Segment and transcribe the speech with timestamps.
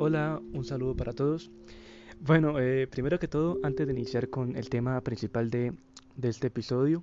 [0.00, 1.50] Hola, un saludo para todos.
[2.20, 5.72] Bueno, eh, primero que todo, antes de iniciar con el tema principal de,
[6.22, 7.02] este episodio,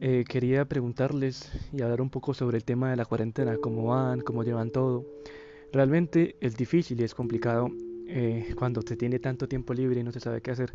[0.00, 4.22] eh, quería preguntarles y hablar un poco sobre el tema de la cuarentena, cómo van,
[4.22, 5.06] cómo llevan todo.
[5.72, 7.70] Realmente es difícil y es complicado
[8.08, 10.74] eh, cuando se tiene tanto tiempo libre y no se sabe qué hacer.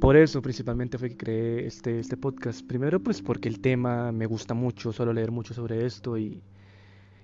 [0.00, 2.66] Por eso principalmente fue que creé este, este podcast.
[2.66, 6.42] Primero pues porque el tema me gusta mucho, suelo leer mucho sobre esto y,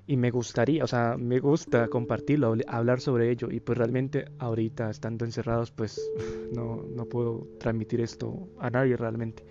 [0.07, 4.91] y me gustaría, o sea, me gusta compartirlo, hablar sobre ello y pues realmente ahorita
[4.91, 6.01] estando encerrados pues
[6.53, 9.45] no, no puedo transmitir esto a nadie realmente.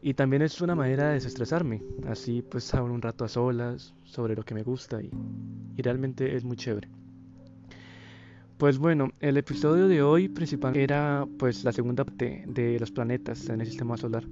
[0.00, 4.36] Y también es una manera de desestresarme, así pues hablo un rato a solas sobre
[4.36, 5.10] lo que me gusta y,
[5.76, 6.88] y realmente es muy chévere.
[8.58, 13.48] Pues bueno, el episodio de hoy principalmente era pues la segunda parte de los planetas
[13.48, 14.24] en el sistema solar.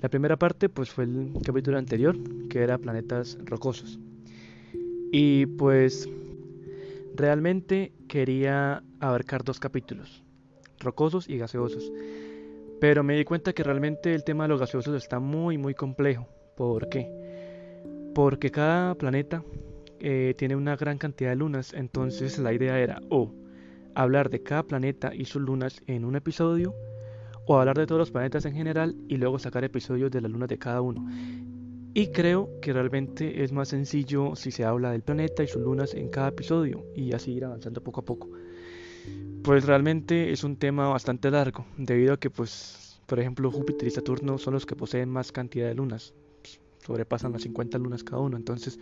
[0.00, 2.16] La primera parte pues fue el capítulo anterior,
[2.48, 3.98] que era planetas rocosos.
[5.12, 6.08] Y pues
[7.14, 10.22] realmente quería abarcar dos capítulos,
[10.78, 11.92] rocosos y gaseosos.
[12.80, 16.28] Pero me di cuenta que realmente el tema de los gaseosos está muy muy complejo.
[16.56, 17.10] ¿Por qué?
[18.14, 19.42] Porque cada planeta
[20.00, 23.32] eh, tiene una gran cantidad de lunas, entonces la idea era o
[23.94, 26.74] hablar de cada planeta y sus lunas en un episodio,
[27.46, 30.48] o hablar de todos los planetas en general y luego sacar episodios de las lunas
[30.48, 31.06] de cada uno.
[31.92, 35.94] Y creo que realmente es más sencillo si se habla del planeta y sus lunas
[35.94, 38.30] en cada episodio y así ir avanzando poco a poco.
[39.42, 43.90] Pues realmente es un tema bastante largo, debido a que pues, por ejemplo, Júpiter y
[43.90, 46.14] Saturno son los que poseen más cantidad de lunas,
[46.84, 48.78] sobrepasan las 50 lunas cada uno, entonces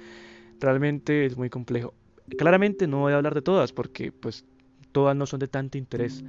[0.61, 1.95] realmente es muy complejo.
[2.37, 4.45] Claramente no voy a hablar de todas porque pues
[4.93, 6.25] todas no son de tanto interés.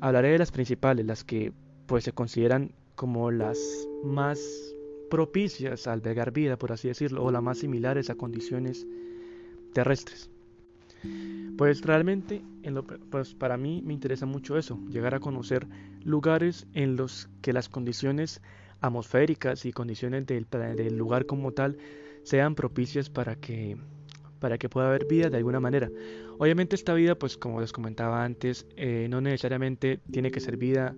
[0.00, 1.52] Hablaré de las principales, las que
[1.86, 3.58] pues se consideran como las
[4.02, 4.74] más
[5.10, 8.86] propicias a albergar vida, por así decirlo, o las más similares a condiciones
[9.72, 10.30] terrestres.
[11.56, 15.66] Pues realmente, en lo, pues para mí me interesa mucho eso, llegar a conocer
[16.04, 18.42] lugares en los que las condiciones
[18.80, 21.78] atmosféricas y condiciones del, del lugar como tal
[22.22, 23.76] sean propicias para que
[24.40, 25.90] para que pueda haber vida de alguna manera.
[26.38, 30.94] Obviamente esta vida, pues como les comentaba antes, eh, no necesariamente tiene que ser vida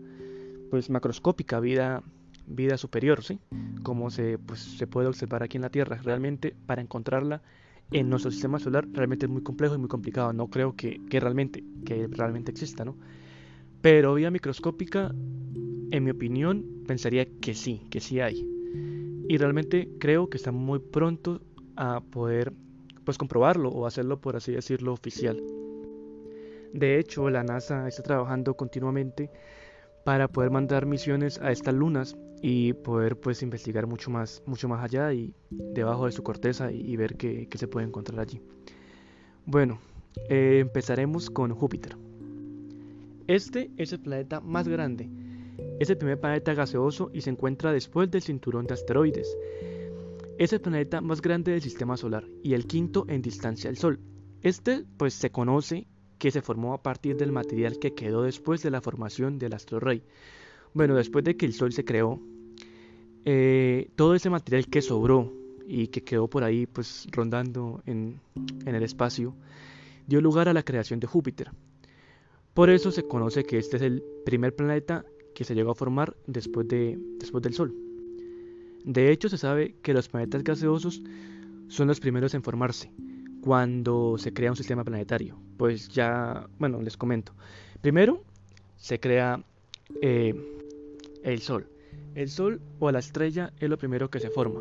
[0.71, 2.03] pues macroscópica, vida
[2.49, 3.39] vida superior, ¿sí?
[3.83, 6.01] Como se, pues, se puede observar aquí en la Tierra.
[6.03, 7.43] Realmente para encontrarla
[7.91, 10.33] en nuestro sistema solar realmente es muy complejo y muy complicado.
[10.33, 12.97] No creo que, realmente, que realmente exista, ¿no?
[13.81, 15.15] Pero vida microscópica,
[15.91, 18.47] en mi opinión, pensaría que sí, que sí hay.
[19.29, 21.41] Y realmente creo que está muy pronto
[21.77, 22.53] a poder
[23.05, 25.43] pues comprobarlo o hacerlo por así decirlo oficial.
[26.75, 29.31] De hecho, la NASA está trabajando continuamente
[30.05, 34.85] para poder mandar misiones a estas lunas y poder pues investigar mucho más, mucho más
[34.85, 38.41] allá y debajo de su corteza y, ver qué, se puede encontrar allí.
[39.45, 39.81] Bueno,
[40.29, 41.97] eh, empezaremos con Júpiter.
[43.27, 45.09] Este es el planeta más grande.
[45.81, 49.37] Es el primer planeta gaseoso y se encuentra después del cinturón de asteroides.
[50.39, 54.01] Es el planeta más grande del sistema solar y el quinto en distancia al Sol.
[54.43, 55.87] Este pues se conoce
[56.19, 59.81] que se formó a partir del material que quedó después de la formación del astro
[59.81, 60.05] rey.
[60.75, 62.21] Bueno, después de que el Sol se creó,
[63.25, 65.33] eh, todo ese material que sobró
[65.67, 68.21] y que quedó por ahí pues rondando en,
[68.65, 69.35] el espacio,
[70.07, 71.51] dio lugar a la creación de Júpiter.
[72.55, 76.17] Por eso se conoce que este es el primer planeta que se llegó a formar
[76.27, 77.75] después, de, después del Sol.
[78.85, 81.03] De hecho, se sabe que los planetas gaseosos
[81.69, 82.91] son los primeros en formarse
[83.43, 85.39] cuando se crea un sistema planetario.
[85.59, 87.35] Pues ya, bueno, les comento.
[87.83, 88.23] Primero
[88.77, 89.45] se crea
[90.01, 90.58] eh,
[91.33, 91.69] el Sol.
[92.15, 94.61] El Sol o la estrella es lo primero que se forma.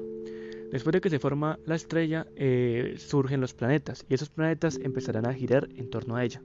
[0.71, 5.25] Después de que se forma la estrella, eh, surgen los planetas y esos planetas empezarán
[5.25, 6.41] a girar en torno a ella.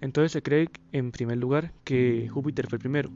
[0.00, 3.10] Entonces se cree en primer lugar que Júpiter fue el primero.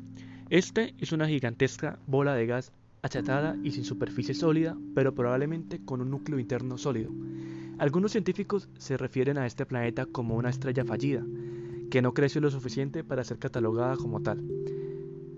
[0.51, 2.73] Este es una gigantesca bola de gas
[3.03, 7.13] achatada y sin superficie sólida, pero probablemente con un núcleo interno sólido.
[7.79, 11.25] Algunos científicos se refieren a este planeta como una estrella fallida,
[11.91, 14.43] que no creció lo suficiente para ser catalogada como tal.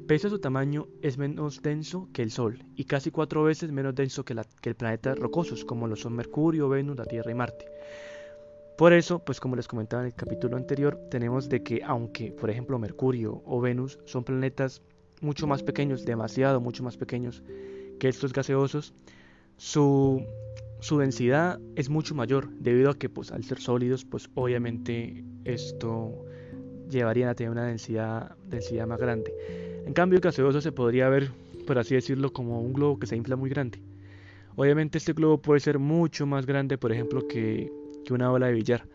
[0.06, 3.92] Pese a su tamaño, es menos denso que el Sol y casi cuatro veces menos
[3.92, 7.66] denso que, el planeta rocosos como lo son Mercurio, Venus, la Tierra y Marte.
[8.78, 12.50] Por eso, pues como les comentaba en el capítulo anterior, tenemos de que aunque, por
[12.50, 14.80] ejemplo, Mercurio o Venus son planetas
[15.22, 17.42] mucho más pequeños, demasiado mucho más pequeños
[17.98, 18.94] que estos gaseosos,
[19.56, 20.24] su,
[20.78, 26.25] su densidad es mucho mayor debido a que pues al ser sólidos, pues obviamente esto
[26.88, 29.32] llevaría a tener una densidad, densidad más grande.
[29.86, 31.30] En cambio, el gaseoso se podría ver,
[31.66, 33.80] por así decirlo, como un globo que se infla muy grande.
[34.56, 37.70] Obviamente este globo puede ser mucho más grande, por ejemplo, que,
[38.04, 38.86] que una bola de billar.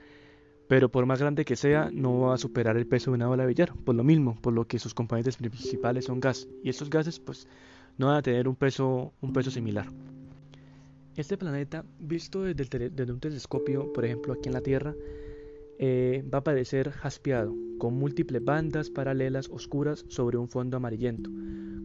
[0.72, 3.44] pero por más grande que sea, no va a superar el peso de una bola
[3.44, 6.90] de billar, por lo mismo, por lo que sus componentes principales son gas, y estos
[6.90, 7.46] gases pues
[7.98, 9.88] no van a tener un peso, un peso similar.
[11.18, 14.96] Este planeta, visto desde, desde un telescopio, por ejemplo aquí en la Tierra,
[15.78, 21.32] eh, va a parecer jaspeado, con múltiples bandas paralelas oscuras sobre un fondo amarillento,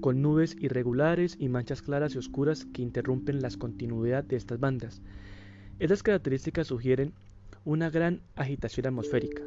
[0.02, 5.00] con nubes irregulares y manchas claras y oscuras que interrumpen la continuidad de estas bandas.
[5.78, 7.14] Estas características sugieren
[7.64, 9.43] una gran agitación atmosférica.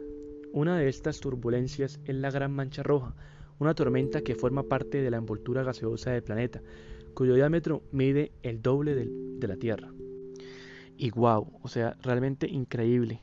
[0.51, 3.13] Una de estas turbulencias es la Gran Mancha Roja,
[3.60, 6.63] una tormenta que forma parte de la envoltura gaseosa del planeta,
[7.13, 9.94] cuyo diámetro mide el doble de la Tierra.
[10.98, 13.22] Y wow, o sea, realmente increíble.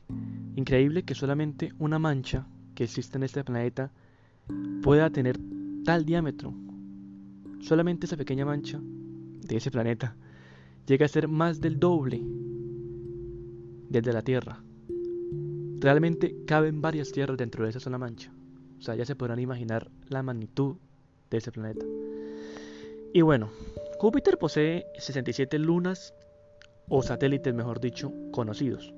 [0.55, 2.47] Increíble que solamente una mancha
[2.77, 3.91] que existe en este planeta
[4.83, 5.39] pueda tener
[5.83, 6.53] tal diámetro.
[7.59, 10.15] Solamente esa pequeña mancha de ese planeta
[10.85, 12.21] llega a ser más del doble
[13.89, 14.61] desde la Tierra.
[15.79, 18.31] Realmente caben varias tierras dentro de esa sola mancha.
[18.77, 20.75] O sea, ya se podrán imaginar la magnitud
[21.31, 21.85] de ese planeta.
[23.11, 23.49] Y bueno,
[23.97, 26.13] Júpiter posee 67 lunas
[26.89, 28.93] o satélites, mejor dicho, conocidos.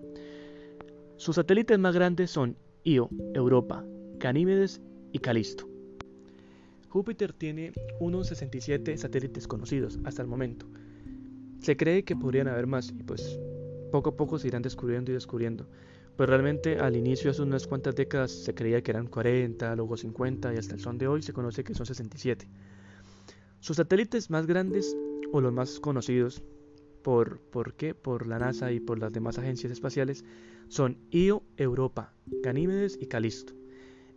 [1.16, 3.84] Sus satélites más grandes son Io, Europa,
[4.20, 4.82] Ganímedes
[5.12, 5.68] y Calisto.
[6.88, 10.66] Júpiter tiene unos 67 satélites conocidos hasta el momento.
[11.60, 13.38] Se cree que podrían haber más y pues
[13.92, 15.68] poco a poco se irán descubriendo y descubriendo.
[16.16, 20.54] Pues realmente al inicio, hace unas cuantas décadas, se creía que eran 40, luego 50
[20.54, 22.48] y hasta el son de hoy se conoce que son 67.
[23.60, 24.96] Sus satélites más grandes
[25.34, 26.42] o los más conocidos,
[27.02, 27.94] por, ¿por qué?
[27.94, 30.26] Por la NASA y por las demás agencias espaciales,
[30.68, 33.54] son Io, Europa, Ganímedes y Calisto.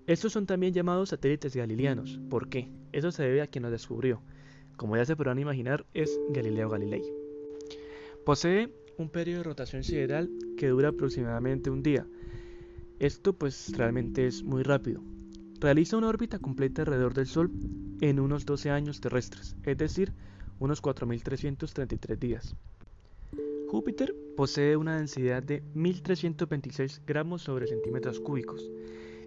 [0.06, 2.20] Estos son también llamados satélites galileanos.
[2.28, 2.68] ¿Por qué?
[2.92, 4.20] Eso se debe a quien los descubrió.
[4.76, 7.02] Como ya se podrán imaginar, es Galileo Galilei.
[8.24, 8.68] Posee
[8.98, 12.06] un periodo de rotación sideral que dura aproximadamente un día.
[12.98, 15.02] Esto pues realmente es muy rápido.
[15.60, 17.50] Realiza una órbita completa alrededor del Sol
[18.00, 20.12] en unos 12 años terrestres, es decir,
[20.58, 22.56] unos 4.333 días.
[23.72, 28.70] Júpiter posee una densidad de 1.326 gramos sobre centímetros cúbicos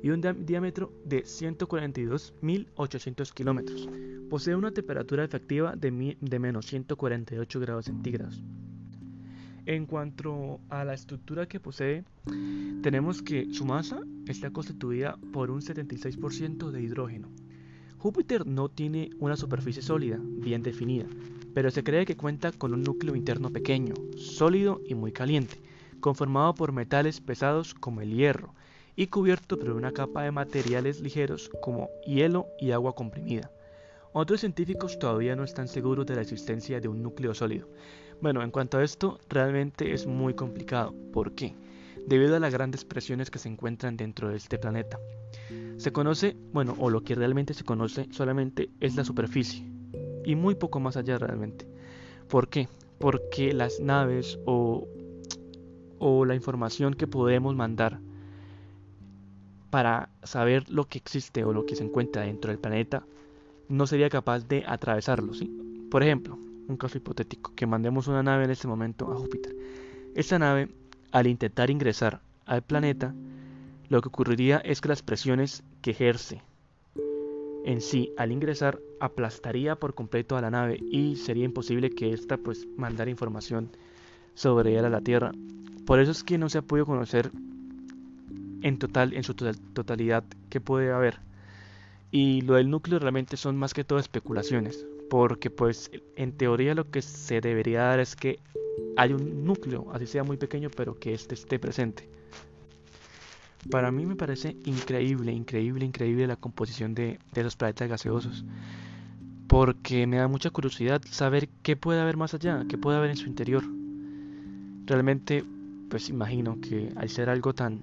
[0.03, 3.89] y un diámetro de 142.800 kilómetros.
[4.29, 8.43] Posee una temperatura efectiva de, menos 148 grados centígrados.
[9.65, 12.03] En cuanto a la estructura que posee,
[12.83, 17.31] tenemos que su masa está constituida por un 76% de hidrógeno.
[17.97, 21.07] Júpiter no tiene una superficie sólida, bien definida,
[21.55, 25.59] pero se cree que cuenta con un núcleo interno pequeño, sólido y muy caliente,
[26.01, 28.53] conformado por metales pesados como el hierro
[28.95, 33.49] y cubierto por una capa de materiales ligeros como hielo y agua comprimida.
[34.11, 37.69] Otros científicos todavía no están seguros de la existencia de un núcleo sólido,
[38.21, 40.93] bueno, en cuanto a esto, realmente es muy complicado.
[41.11, 41.55] ¿Por qué?
[42.07, 44.99] Debido a las grandes presiones que se encuentran dentro de este planeta.
[45.77, 49.74] Se conoce, bueno, o lo que realmente se conoce solamente es la superficie.
[50.25, 51.67] Y muy poco más allá realmente.
[52.27, 52.67] ¿Por qué?
[52.99, 54.87] Porque las naves o,
[55.99, 57.99] o la información que podemos mandar
[59.69, 63.05] para saber lo que existe o lo que se encuentra dentro del planeta
[63.67, 65.33] no sería capaz de atravesarlo.
[65.33, 65.51] ¿sí?
[65.91, 66.37] Por ejemplo,
[66.67, 69.55] un caso hipotético, que mandemos una nave en este momento a Júpiter.
[70.15, 70.69] Esta nave,
[71.11, 73.13] al intentar ingresar al planeta,
[73.89, 76.41] lo que ocurriría es que las presiones que ejerce
[77.65, 82.37] en sí al ingresar aplastaría por completo a la nave y sería imposible que ésta
[82.37, 83.69] pues mandara información
[84.33, 85.31] sobre ella a la Tierra.
[85.85, 87.31] Por eso es que no se ha podido conocer
[88.61, 91.19] en total, en su totalidad, qué puede haber.
[92.11, 96.89] Y lo del núcleo realmente son más que todo especulaciones porque pues en teoría lo
[96.89, 98.39] que se debería dar es que
[98.97, 102.09] hay un núcleo, así sea muy pequeño, pero que éste esté presente.
[103.69, 108.45] Para mí me parece increíble, increíble, increíble la composición de, de los planetas gaseosos.
[109.47, 113.17] Porque me da mucha curiosidad saber qué puede haber más allá, qué puede haber en
[113.17, 113.63] su interior.
[114.85, 115.43] Realmente,
[115.89, 117.81] pues imagino que al ser algo tan,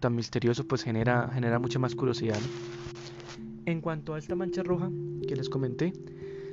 [0.00, 2.38] tan misterioso, pues genera, genera mucha más curiosidad.
[3.64, 4.90] En cuanto a esta mancha roja
[5.26, 5.92] que les comenté,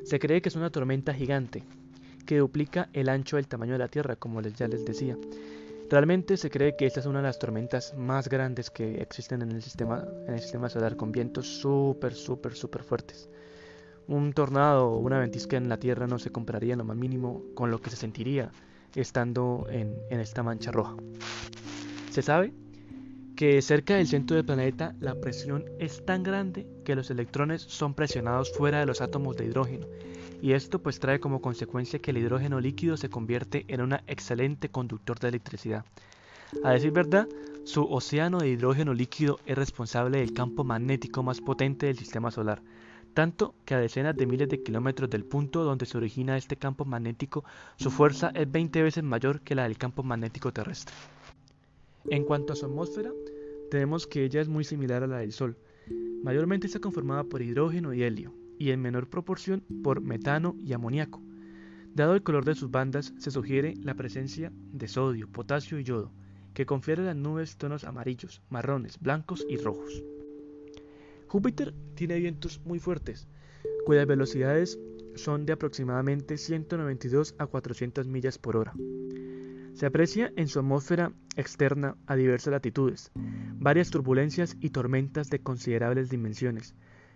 [0.04, 1.64] se cree que es una tormenta gigante,
[2.26, 5.18] que duplica el ancho del tamaño de la Tierra, como ya les decía.
[5.90, 9.52] Realmente se cree que esta es una de las tormentas más grandes que existen en
[9.52, 10.04] el sistema,
[10.68, 13.30] solar, con vientos súper, súper, súper fuertes.
[14.08, 17.44] Un tornado o una ventisca en la Tierra no se compararía en lo más mínimo
[17.54, 18.52] con lo que se sentiría
[18.96, 20.96] estando en, en esta mancha roja.
[22.10, 22.52] Se sabe
[23.36, 27.94] que cerca del centro del planeta la presión es tan grande que los electrones son
[27.94, 29.86] presionados fuera de los átomos de hidrógeno
[30.42, 34.70] y esto pues trae como consecuencia que el hidrógeno líquido se convierte en un excelente
[34.70, 35.86] conductor de electricidad.
[36.64, 37.28] A decir verdad,
[37.66, 42.62] Su océano de hidrógeno líquido es responsable del campo magnético más potente del sistema solar,
[43.16, 46.86] tanto que a decenas de miles de kilómetros del punto donde se origina este campo
[46.86, 47.44] magnético,
[47.78, 50.94] su fuerza es 20 veces mayor que la del campo magnético terrestre.
[52.12, 53.12] En cuanto a su atmósfera,
[53.72, 55.58] tenemos que ella es muy similar a la del Sol.
[56.22, 61.22] Mayormente está conformada por hidrógeno y helio, y en menor proporción por metano y amoníaco.
[61.94, 66.12] Dado el color de sus bandas, se sugiere la presencia de sodio, potasio y yodo,
[66.54, 70.04] que confiere a las nubes tonos amarillos, marrones, blancos y rojos.
[71.28, 73.28] Júpiter tiene vientos muy fuertes,
[73.86, 74.80] cuyas velocidades
[75.16, 78.74] son de aproximadamente 192 a 400 millas por hora.
[79.74, 83.12] Se aprecia en su atmósfera externa a diversas latitudes,
[83.58, 86.76] varias turbulencias y tormentas de considerables dimensiones.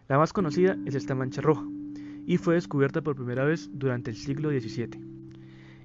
[0.10, 1.64] La más conocida es esta mancha roja,
[2.26, 5.00] y fue descubierta por primera vez durante el siglo XVII.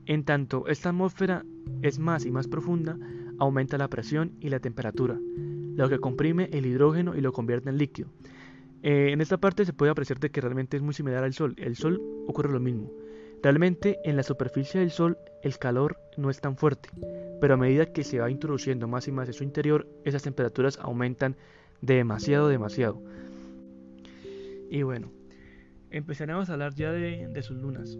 [0.06, 1.44] En tanto esta atmósfera
[1.82, 2.98] es más y más profunda,
[3.38, 5.20] aumenta la presión y la temperatura,
[5.76, 8.08] lo que comprime el hidrógeno y lo convierte en líquido.
[8.82, 11.54] Eh, en esta parte se puede apreciar de que realmente es muy similar al Sol.
[11.58, 12.90] El Sol ocurre lo mismo.
[13.42, 16.88] Realmente en la superficie del Sol el calor no es tan fuerte,
[17.42, 20.78] pero a medida que se va introduciendo más y más en su interior, esas temperaturas
[20.80, 21.36] aumentan
[21.82, 23.02] demasiado, demasiado.
[24.74, 25.12] Y bueno,
[25.92, 27.96] empezaremos a hablar ya de, sus lunas.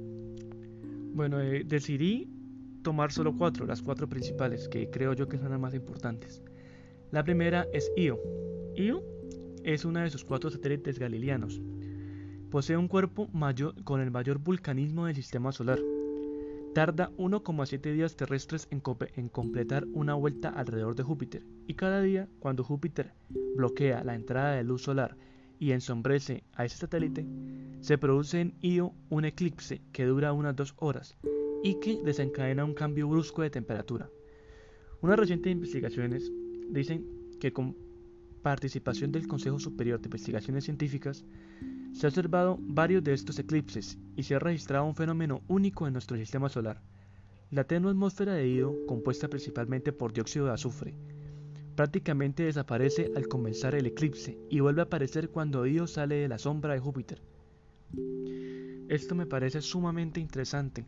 [1.12, 2.28] Bueno, eh, decidí
[2.82, 6.42] tomar solo cuatro, las cuatro principales, que creo yo que son las más importantes.
[7.12, 8.18] La primera es Io.
[8.74, 9.04] Io
[9.62, 11.62] es una de sus cuatro satélites galileanos.
[12.50, 15.78] Posee un cuerpo mayor, con el mayor vulcanismo del sistema solar.
[16.74, 18.82] Tarda 1,7 días terrestres en,
[19.14, 23.12] en, completar una vuelta alrededor de Júpiter, y cada día, cuando Júpiter
[23.54, 25.16] bloquea la entrada de luz solar
[25.58, 27.26] y ensombrece a ese satélite,
[27.80, 31.16] se produce en Io un eclipse que dura unas dos horas
[31.62, 34.10] y que desencadena un cambio brusco de temperatura.
[35.00, 36.30] Unas recientes investigaciones
[36.70, 37.04] dicen
[37.40, 37.76] que con
[38.44, 41.24] participación del Consejo Superior de Investigaciones Científicas,
[41.92, 45.94] se ha observado varios de estos eclipses y se ha registrado un fenómeno único en
[45.94, 46.82] nuestro sistema solar.
[47.50, 50.94] La tenue atmósfera de Io, compuesta principalmente por dióxido de azufre,
[51.74, 56.38] prácticamente desaparece al comenzar el eclipse y vuelve a aparecer cuando Io sale de la
[56.38, 57.20] sombra de Júpiter.
[58.88, 60.84] Esto me parece sumamente interesante.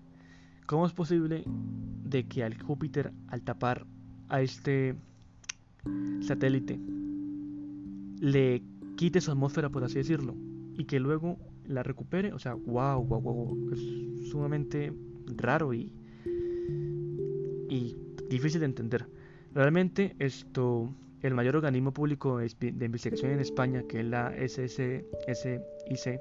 [0.67, 3.87] ¿Cómo es posible de que al Júpiter, al tapar
[4.29, 4.97] a este
[6.21, 6.79] satélite
[8.21, 8.63] le
[8.97, 10.35] quite su atmósfera, por así decirlo,
[10.77, 14.93] y que luego la recupere, o sea, wow, wow, wow, es sumamente
[15.37, 15.93] raro y,
[17.69, 17.97] y
[18.29, 19.07] difícil de entender.
[19.57, 26.21] Realmente esto, el mayor organismo público de investigación en España, que es la SSIC,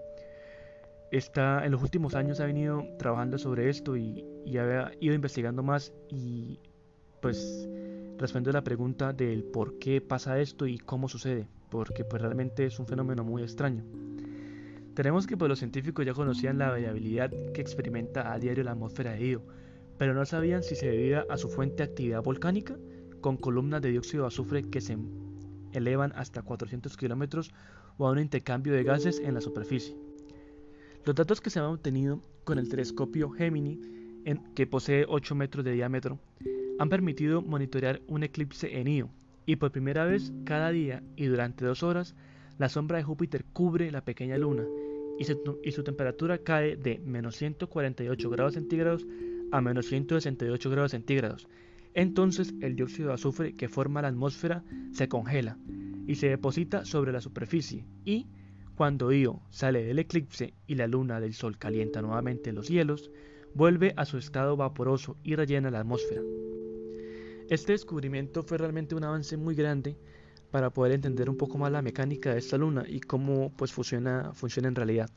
[1.12, 4.24] está en los últimos años ha venido trabajando sobre esto y,
[4.58, 6.62] ha ido investigando más y
[7.22, 7.68] pues
[8.18, 12.80] responde la pregunta del por qué pasa esto y cómo sucede, porque pues realmente es
[12.80, 13.84] un fenómeno muy extraño.
[14.94, 19.12] Tenemos que pues, los científicos ya conocían la variabilidad que experimenta a diario la atmósfera
[19.12, 19.42] de Io,
[19.98, 22.78] pero no sabían si se debía a su fuente de actividad volcánica,
[23.26, 24.96] con columnas de dióxido de azufre que se
[25.74, 27.52] elevan hasta 400 kilómetros
[27.98, 29.98] o a un intercambio de gases en la superficie.
[31.06, 33.82] Los datos que se han obtenido con el telescopio Gemini,
[34.54, 36.20] que posee 8 metros de diámetro,
[36.78, 39.10] han permitido monitorear un eclipse en Io,
[39.48, 42.14] y por primera vez cada día y durante dos horas,
[42.60, 44.66] la sombra de Júpiter cubre la pequeña luna
[45.18, 49.08] y su, y su temperatura cae de menos 148 grados centígrados
[49.52, 51.48] a menos 168 grados centígrados.
[51.96, 55.58] Entonces el dióxido de azufre que forma la atmósfera se congela
[56.06, 58.28] y se deposita sobre la superficie y,
[58.76, 63.10] cuando Io sale del eclipse y la luna del Sol calienta nuevamente los hielos,
[63.54, 66.22] vuelve a su estado vaporoso y rellena la atmósfera.
[67.50, 69.98] Este descubrimiento fue realmente un avance muy grande
[70.52, 74.34] para poder entender un poco más la mecánica de esta luna y cómo pues funciona,
[74.34, 75.10] funciona en realidad.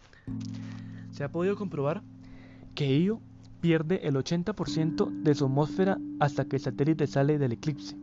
[1.10, 2.02] Se ha podido comprobar
[2.76, 3.20] que Io
[3.60, 7.96] pierde el 80% de su atmósfera hasta que el satélite sale del eclipse.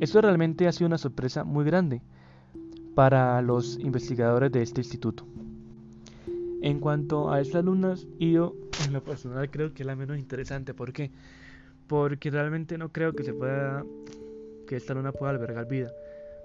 [0.00, 2.02] Esto realmente ha sido una sorpresa muy grande
[2.94, 5.26] para los investigadores de este instituto.
[6.60, 8.56] En cuanto a estas lunas, Io
[8.86, 10.74] en lo personal creo que es la menos interesante.
[10.74, 11.10] ¿Por qué?
[11.88, 13.84] porque realmente no creo que se pueda
[14.66, 15.90] que esta luna pueda albergar vida.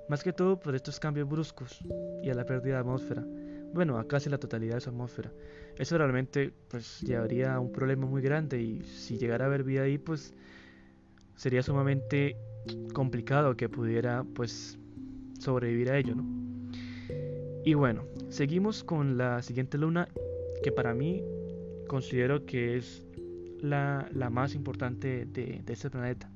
[0.07, 1.79] Más que todo por estos cambios bruscos
[2.23, 3.23] y a la pérdida de atmósfera.
[3.73, 5.31] Bueno, a casi la totalidad de su atmósfera.
[5.77, 9.83] Eso realmente pues llevaría a un problema muy grande y si llegara a haber vida
[9.83, 10.33] ahí pues
[11.35, 12.37] sería sumamente
[12.93, 14.77] complicado que pudiera pues
[15.39, 16.43] sobrevivir a ello, ¿no?
[17.65, 20.09] Y bueno, seguimos con la siguiente luna
[20.63, 21.23] que para mí
[21.87, 23.05] considero que es
[23.61, 26.29] la, más importante de, este planeta,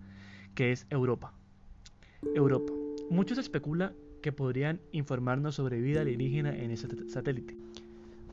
[0.56, 1.34] que es Europa.
[2.34, 2.72] Europa.
[3.10, 7.56] Muchos especula que podrían informarnos sobre vida alienígena en ese satélite.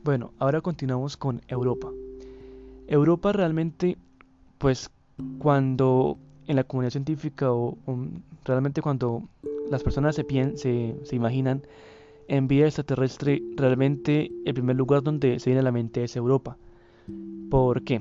[0.05, 1.91] Bueno, ahora continuamos con Europa.
[2.85, 3.97] Europa realmente,
[4.59, 4.91] pues
[5.39, 7.75] cuando en la comunidad científica o,
[8.43, 9.23] realmente cuando
[9.71, 10.23] las personas se,
[10.57, 11.63] se, se imaginan
[12.27, 16.55] en vida extraterrestre, realmente el primer lugar donde se viene a la mente es Europa.
[17.49, 17.99] ¿Por qué?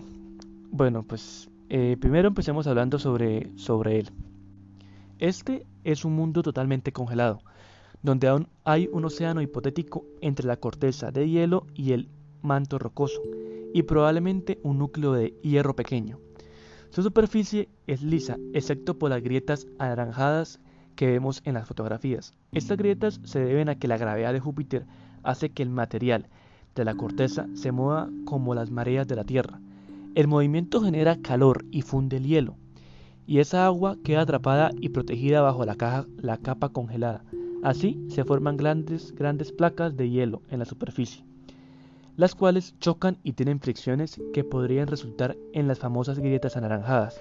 [0.73, 4.11] Bueno, pues eh, primero empecemos hablando sobre, sobre él.
[5.19, 7.41] Este es un mundo totalmente congelado,
[8.05, 12.11] donde aún hay un océano hipotético entre la corteza de hielo y el
[12.43, 13.21] manto rocoso,
[13.73, 16.19] y probablemente un núcleo de hierro pequeño.
[16.91, 20.61] Su superficie es lisa, excepto por las grietas anaranjadas
[20.97, 22.35] que vemos en las fotografías.
[22.53, 24.85] Estas grietas se deben a que la gravedad de Júpiter
[25.23, 26.29] hace que el material
[26.75, 29.61] de la corteza se mueva como las mareas de la Tierra.
[30.15, 32.57] El movimiento genera calor y funde el hielo,
[33.27, 37.25] y esa agua queda atrapada y protegida bajo la, caja, la capa congelada.
[37.65, 41.25] Así se forman grandes, grandes placas de hielo en la superficie,
[42.15, 47.19] las cuales chocan y tienen fricciones que podrían resultar en las famosas grietas anaranjadas.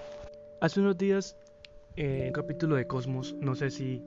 [0.59, 1.37] Hace unos días
[1.95, 4.01] eh, un capítulo de Cosmos, no sé si,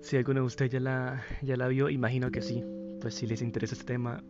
[0.00, 2.64] si alguno de ustedes ya la, ya la vio, imagino que sí.
[3.00, 4.24] Pues si les interesa este tema,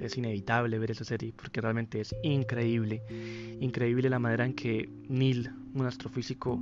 [0.00, 3.00] es inevitable ver esa serie porque realmente es increíble.
[3.60, 6.60] Increíble la manera en que Neil, un astrofísico,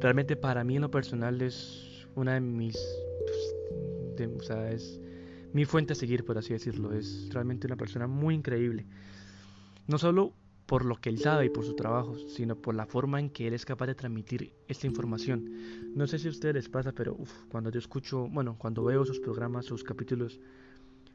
[0.00, 2.78] realmente para mí en lo personal es una de mis...
[3.26, 5.00] Pues, o sea, es
[5.52, 6.92] mi fuente a seguir, por así decirlo.
[6.92, 8.86] Es realmente una persona muy increíble.
[9.86, 10.32] No solo
[10.66, 13.46] por lo que él sabe y por su trabajo, sino por la forma en que
[13.46, 15.50] él es capaz de transmitir esta información.
[15.94, 17.18] No sé si a ustedes les pasa, pero
[17.50, 20.40] cuando yo escucho, bueno, cuando veo sus programas, sus capítulos,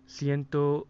[0.06, 0.88] siento,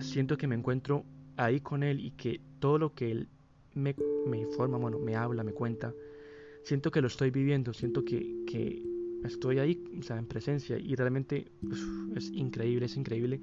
[0.00, 1.04] siento que me encuentro
[1.36, 3.28] ahí con él y que todo lo que él
[3.74, 3.94] me,
[4.26, 5.92] me informa, bueno, me habla, me cuenta,
[6.62, 8.82] siento que lo estoy viviendo, siento que, que
[9.24, 11.50] estoy ahí, o sea, en presencia y realmente
[12.14, 13.40] es increíble, es increíble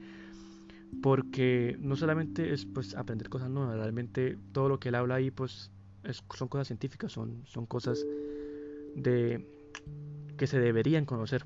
[1.01, 5.31] porque no solamente es pues aprender cosas nuevas, realmente todo lo que él habla ahí
[5.31, 5.71] pues
[6.35, 8.05] son cosas científicas, son, son cosas
[8.95, 9.45] de
[10.37, 11.45] que se deberían conocer.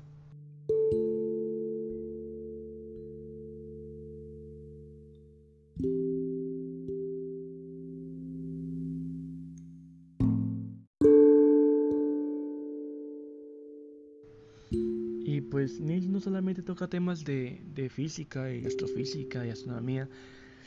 [16.22, 20.08] Solamente toca temas de, física y astrofísica y astronomía,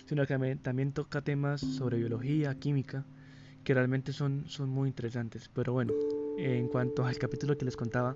[0.06, 3.06] sino que también toca temas sobre biología, química,
[3.63, 5.50] que realmente son, son muy interesantes.
[5.54, 5.94] Pero bueno,
[6.38, 8.15] en cuanto al capítulo que les contaba,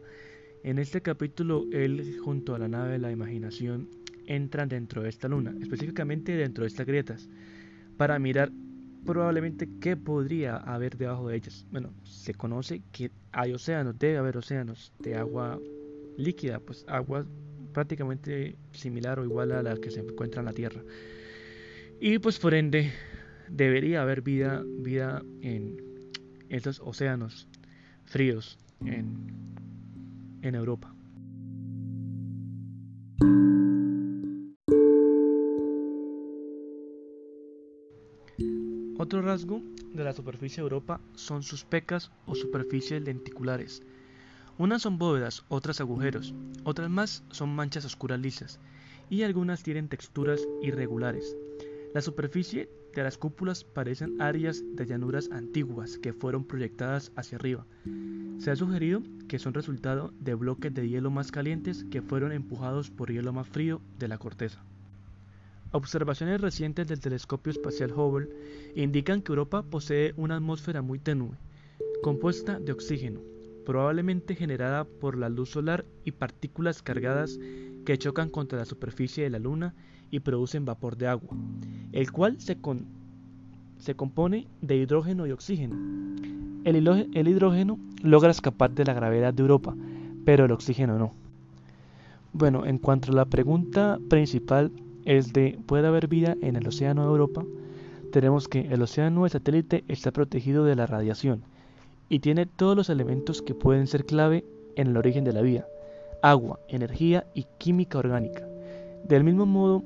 [0.64, 3.90] en este capítulo él junto a la nave de la imaginación
[4.28, 7.30] entran dentro de esta luna, específicamente dentro de estas grietas,
[7.98, 8.52] para mirar
[9.06, 11.66] probablemente qué podría haber debajo de ellas.
[11.72, 15.60] Bueno, se conoce que hay océanos, debe haber océanos de agua
[16.20, 17.26] líquida, pues agua
[17.74, 20.82] prácticamente similar o igual a la que se encuentra en la Tierra.
[22.00, 22.92] Y pues por ende
[23.50, 25.78] debería haber vida, vida en
[26.50, 27.48] estos océanos
[28.06, 29.32] fríos en,
[30.42, 30.94] en Europa.
[38.98, 39.62] Otro rasgo
[39.94, 43.82] de la superficie de Europa son sus pecas o superficies lenticulares,
[44.60, 46.34] unas son bóvedas, otras agujeros,
[46.66, 48.60] otras más son manchas oscuras lisas,
[49.10, 51.38] y algunas tienen texturas irregulares.
[51.94, 57.66] La superficie de las cúpulas parecen áreas de llanuras antiguas que fueron proyectadas hacia arriba.
[58.40, 62.90] Se ha sugerido que son resultado de bloques de hielo más calientes que fueron empujados
[62.90, 64.62] por hielo más frío de la corteza.
[65.72, 68.28] Observaciones recientes del telescopio espacial Hubble
[68.76, 71.38] indican que Europa posee una atmósfera muy tenue,
[72.02, 73.22] compuesta de oxígeno,
[73.70, 77.38] probablemente generada por la luz solar y partículas cargadas
[77.86, 79.76] que chocan contra la superficie de la Luna
[80.10, 81.38] y producen vapor de agua,
[81.92, 82.58] el cual se,
[83.78, 85.76] se compone de hidrógeno y oxígeno.
[86.64, 86.78] El,
[87.14, 89.76] el hidrógeno logra escapar de la gravedad de Europa,
[90.26, 91.14] pero el oxígeno no.
[92.34, 94.72] Bueno, en cuanto a la pregunta principal
[95.06, 97.46] es de ¿puede haber vida en el océano de Europa?
[98.12, 101.44] Tenemos que el océano de satélite está protegido de la radiación,
[102.10, 104.44] y tiene todos los elementos que pueden ser clave
[104.76, 105.68] en el origen de la vida,
[106.22, 108.48] agua, energía y química orgánica.
[109.08, 109.84] Del mismo modo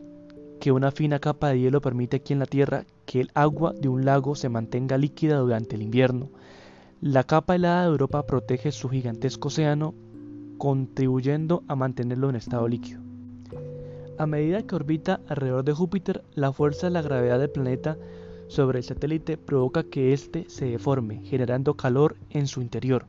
[0.59, 3.89] que una fina capa de hielo permite aquí en la Tierra que el agua de
[3.89, 6.29] un lago se mantenga líquida durante el invierno,
[7.01, 9.93] la capa helada de Europa protege su gigantesco océano,
[10.57, 13.01] contribuyendo a mantenerlo en estado líquido.
[14.17, 17.97] A medida que orbita alrededor de Júpiter, la fuerza de la gravedad del planeta
[18.53, 23.07] sobre el satélite provoca que éste se deforme, generando calor en su interior,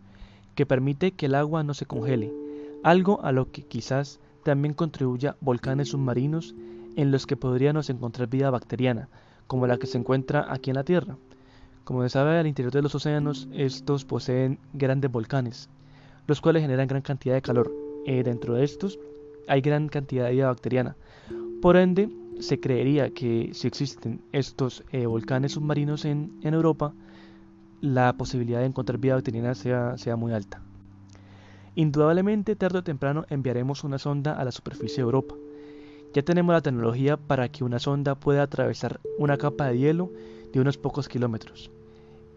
[0.55, 2.33] que permite que el agua no se congele,
[2.83, 6.55] algo a lo que quizás también contribuya volcanes submarinos
[6.97, 9.11] en los que podríamos encontrar vida bacteriana,
[9.47, 11.19] como la que se encuentra aquí en la Tierra.
[11.85, 15.69] Como se sabe, al interior de los océanos estos poseen grandes volcanes,
[16.27, 17.71] los cuales generan gran cantidad de calor.
[18.07, 18.99] Eh, dentro de estos
[19.47, 20.97] hay gran cantidad de vida bacteriana.
[21.61, 22.09] Por ende,
[22.41, 26.93] se creería que si existen estos eh, volcanes submarinos en, Europa,
[27.81, 30.63] la posibilidad de encontrar vida bacteriana sea, sea muy alta.
[31.75, 35.35] Indudablemente, tarde o temprano enviaremos una sonda a la superficie de Europa.
[36.15, 40.13] Ya tenemos la tecnología para que una sonda pueda atravesar una capa de hielo
[40.53, 41.71] de unos pocos kilómetros.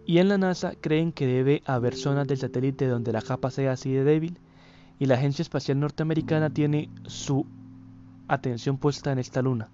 [0.05, 3.73] Y en la NASA creen que debe haber zonas del satélite donde la capa sea
[3.73, 4.39] así de débil,
[4.99, 7.45] y la Agencia Espacial Norteamericana tiene su
[8.27, 9.69] atención puesta en esta luna.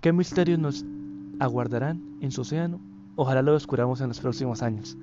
[0.00, 0.82] ¿Qué misterios nos
[1.40, 2.80] aguardarán en su océano?
[3.16, 4.96] Ojalá lo descubramos en los próximos años.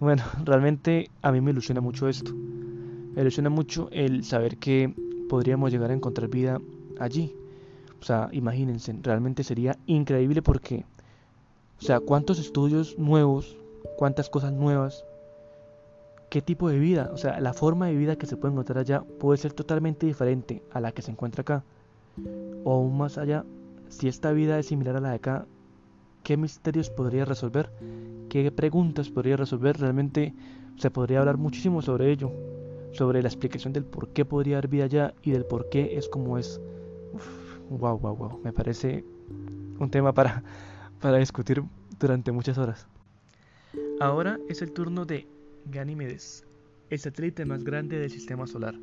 [0.00, 2.32] Bueno, realmente a mí me ilusiona mucho esto.
[2.34, 4.92] Me ilusiona mucho el saber que
[5.28, 6.60] podríamos llegar a encontrar vida
[6.98, 7.36] allí.
[8.00, 10.84] O sea, imagínense, realmente sería increíble porque,
[11.78, 13.56] o sea, cuántos estudios nuevos,
[13.96, 15.04] cuántas cosas nuevas,
[16.30, 19.04] qué tipo de vida, o sea, la forma de vida que se puede encontrar allá
[19.20, 21.62] puede ser totalmente diferente a la que se encuentra acá.
[22.64, 23.44] O aún más allá,
[23.88, 25.46] si esta vida es similar a la de acá,
[26.22, 27.70] ¿qué misterios podría resolver?
[28.28, 29.78] ¿Qué preguntas podría resolver?
[29.78, 30.34] Realmente
[30.76, 32.32] se podría hablar muchísimo sobre ello,
[32.92, 36.08] sobre la explicación del por qué podría haber vida allá y del por qué es
[36.08, 36.60] como es.
[37.70, 38.40] wow, wow, wow.
[38.42, 39.04] Me parece
[39.78, 40.42] un tema para,
[41.00, 41.62] para discutir
[41.98, 42.86] durante muchas horas.
[44.00, 45.26] Ahora es el turno de
[45.66, 46.44] Ganímedes,
[46.90, 48.74] el satélite más grande del sistema solar.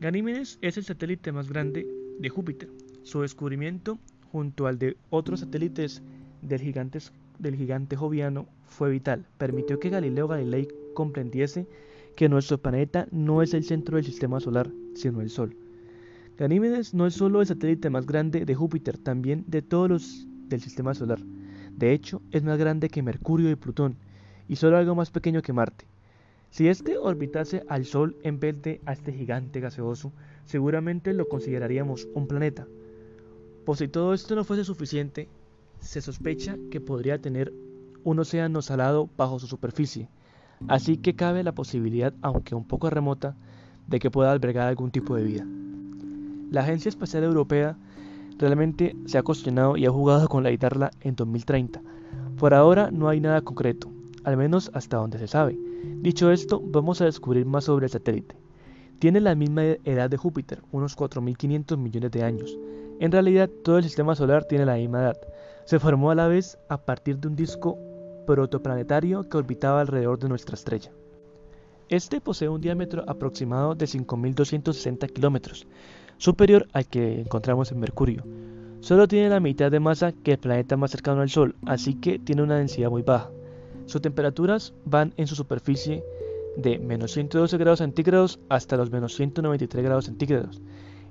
[0.00, 1.86] Ganímedes es el satélite más grande
[2.18, 2.70] de Júpiter.
[3.02, 3.98] Su descubrimiento,
[4.30, 6.02] junto al de otros satélites
[6.42, 9.26] del gigante, joviano, fue vital.
[9.38, 11.66] Permitió que Galileo Galilei comprendiese
[12.16, 15.56] que nuestro planeta no es el centro del sistema solar, sino el Sol.
[16.36, 20.60] Ganímedes no es solo el satélite más grande de Júpiter, también de todos los del
[20.60, 21.20] sistema solar.
[21.76, 23.96] De hecho, es más grande que Mercurio y Plutón,
[24.48, 25.86] y solo algo más pequeño que Marte.
[26.50, 30.12] Si éste orbitase al Sol en vez de a este gigante gaseoso,
[30.44, 32.66] seguramente lo consideraríamos un planeta.
[33.64, 35.28] Por si todo esto no fuese suficiente,
[35.80, 37.52] se sospecha que podría tener
[38.04, 40.08] un océano salado bajo su superficie,
[40.68, 43.36] así que cabe la posibilidad, aunque un poco remota,
[43.86, 45.46] de que pueda albergar algún tipo de vida.
[46.50, 47.76] La Agencia Espacial Europea
[48.38, 51.82] realmente se ha cuestionado y ha jugado con la guitarra en 2030.
[52.38, 53.90] Por ahora no hay nada concreto,
[54.24, 55.58] al menos hasta donde se sabe.
[56.00, 58.36] Dicho esto, vamos a descubrir más sobre el satélite.
[58.98, 62.58] Tiene la misma edad de Júpiter, unos 4.500 millones de años.
[63.00, 65.16] En realidad, todo el sistema solar tiene la misma edad.
[65.64, 67.78] Se formó a la vez a partir de un disco
[68.26, 70.92] protoplanetario que orbitaba alrededor de nuestra estrella.
[71.88, 75.66] Este posee un diámetro aproximado de 5.260 kilómetros,
[76.18, 78.22] superior al que encontramos en Mercurio.
[78.80, 82.18] Solo tiene la mitad de masa que el planeta más cercano al Sol, así que
[82.18, 83.30] tiene una densidad muy baja.
[83.86, 86.04] Sus temperaturas van en su superficie
[86.58, 90.60] de menos 112 grados centígrados hasta los menos 193 grados centígrados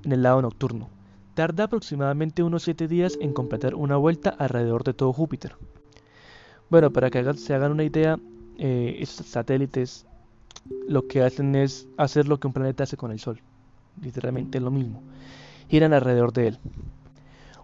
[0.03, 0.98] en el lado nocturno.
[1.39, 5.55] Tarda aproximadamente unos 7 días en completar una vuelta alrededor de todo Júpiter.
[6.69, 8.19] Bueno, para que se hagan una idea,
[8.57, 10.05] eh, estos satélites
[10.85, 13.39] lo que hacen es hacer lo que un planeta hace con el Sol.
[14.01, 15.01] Literalmente lo mismo.
[15.69, 16.57] Giran alrededor de él.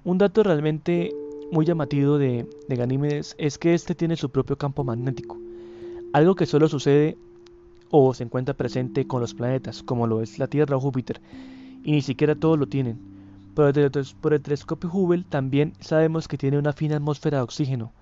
[0.05, 1.13] Un dato realmente
[1.51, 5.37] muy llamativo de, Ganímedes es que este tiene su propio campo magnético,
[6.13, 7.17] algo que solo sucede
[7.91, 11.19] o se encuentra presente con los planetas, como lo es la Tierra o Júpiter,
[11.83, 13.14] y ni siquiera todos lo tienen.
[13.55, 13.89] Pero
[14.21, 17.93] por el telescopio Hubble también sabemos que tiene una fina atmósfera de oxígeno.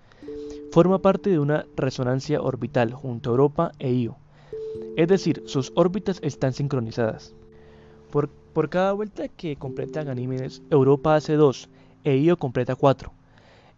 [0.72, 4.18] Forma parte de una resonancia orbital junto a Europa e Io.
[4.98, 7.36] Es decir, sus órbitas están sincronizadas.
[8.12, 11.70] Por, por cada vuelta que completa Ganímedes, Europa hace 2
[12.04, 13.12] e Io completa 4.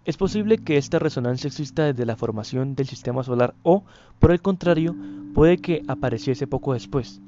[0.06, 3.84] Es posible que esta resonancia exista desde la formación del sistema solar o,
[4.20, 4.96] por el contrario,
[5.34, 7.20] puede que apareciese poco después.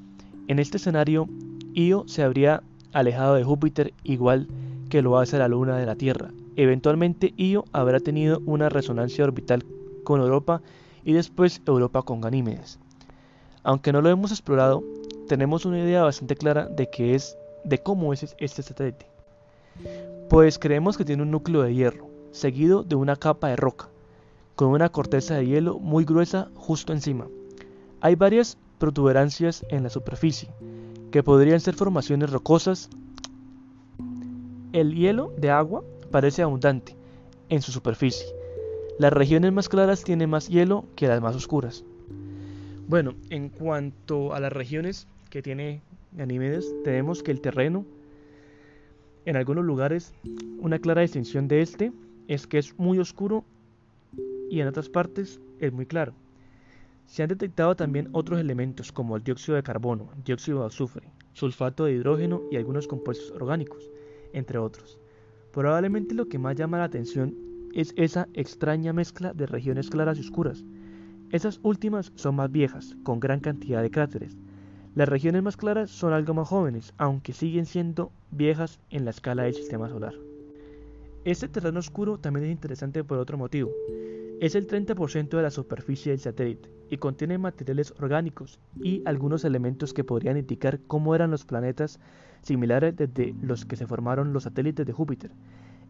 [0.48, 1.28] En este escenario,
[1.74, 4.48] Io se habría alejado de Júpiter igual
[4.90, 6.32] que lo hace la Luna de la Tierra.
[6.56, 9.66] Eventualmente Io habrá tenido una resonancia orbital
[10.04, 10.62] con Europa
[11.04, 12.80] y después Europa con Ganímedes.
[13.64, 14.84] Aunque no lo hemos explorado,
[15.28, 19.06] tenemos una idea bastante clara de qué es, de cómo es este satélite.
[20.30, 23.90] Pues creemos que tiene un núcleo de hierro, seguido de una capa de roca,
[24.56, 27.28] con una corteza de hielo muy gruesa justo encima.
[28.02, 30.50] Hay varias protuberancias en la superficie,
[31.12, 32.90] que podrían ser formaciones rocosas.
[34.74, 36.96] El hielo de agua parece abundante
[37.50, 38.28] en su superficie.
[39.00, 41.84] Las regiones más claras tienen más hielo que las más oscuras.
[42.88, 45.82] Bueno, en cuanto a las regiones que tiene
[46.14, 47.86] Ganímedes, tenemos que el terreno,
[49.26, 50.14] en algunos lugares,
[50.60, 51.92] una clara distinción de este
[52.28, 53.44] es que es muy oscuro
[54.50, 56.14] y en otras partes es muy claro.
[57.08, 61.86] Se han detectado también otros elementos como el dióxido de carbono, dióxido de azufre, sulfato
[61.86, 63.90] de hidrógeno y algunos compuestos orgánicos,
[64.34, 65.00] entre otros.
[65.54, 67.34] Probablemente lo que más llama la atención
[67.74, 70.66] es esa extraña mezcla de regiones claras y oscuras.
[71.32, 74.38] Esas últimas son más viejas, con gran cantidad de cráteres.
[74.94, 79.44] Las regiones más claras son algo más jóvenes, aunque siguen siendo viejas en la escala
[79.44, 80.14] del sistema solar.
[81.24, 83.72] Este terreno oscuro también es interesante por otro motivo.
[84.42, 89.94] Es el 30% de la superficie del satélite y contiene materiales orgánicos y algunos elementos
[89.94, 92.00] que podrían indicar cómo eran los planetas
[92.42, 95.32] similares desde los que se formaron los satélites de Júpiter.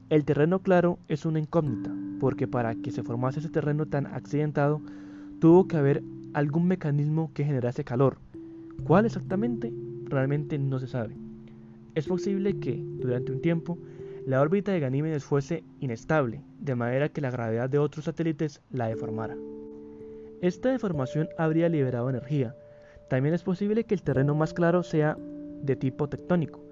[0.09, 4.81] El terreno claro es una incógnita, porque para que se formase ese terreno tan accidentado,
[5.39, 8.17] tuvo que haber algún mecanismo que generase calor.
[8.85, 9.73] ¿Cuál exactamente?
[10.05, 11.17] Realmente no se sabe.
[11.93, 13.77] Es posible que, durante un tiempo,
[14.25, 18.87] la órbita de Ganímedes fuese inestable, de manera que la gravedad de otros satélites la
[18.87, 19.35] deformara.
[20.41, 22.55] Esta deformación habría liberado energía.
[23.09, 25.17] También es posible que el terreno más claro sea
[25.63, 26.63] de tipo tectónico,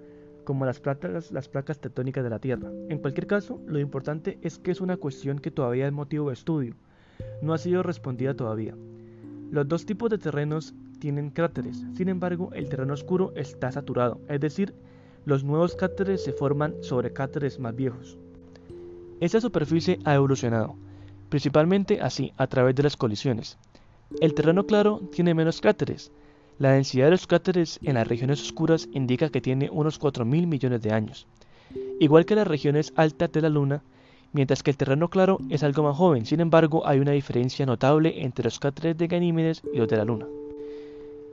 [0.44, 2.70] como las placas, tectónicas de la Tierra.
[2.90, 6.36] En cualquier caso, lo importante es que es una cuestión que todavía es motivo de
[6.36, 6.76] estudio.
[7.42, 8.76] No ha sido respondida todavía.
[9.50, 14.40] Los dos tipos de terrenos tienen cráteres, sin embargo, el terreno oscuro está saturado, es
[14.40, 14.76] decir,
[15.26, 18.18] los nuevos cráteres se forman sobre cráteres más viejos.
[19.20, 20.76] Esta superficie ha evolucionado,
[21.36, 23.58] principalmente así, a través de las colisiones.
[24.22, 26.10] El terreno claro tiene menos cráteres.
[26.60, 30.82] La densidad de los cráteres en las regiones oscuras indica que tiene unos 4.000 millones
[30.82, 31.28] de años,
[32.00, 33.84] igual que las regiones altas de la Luna,
[34.32, 38.24] mientras que el terreno claro es algo más joven, sin embargo hay una diferencia notable
[38.24, 40.28] entre los cráteres de Ganímedes y los de la Luna.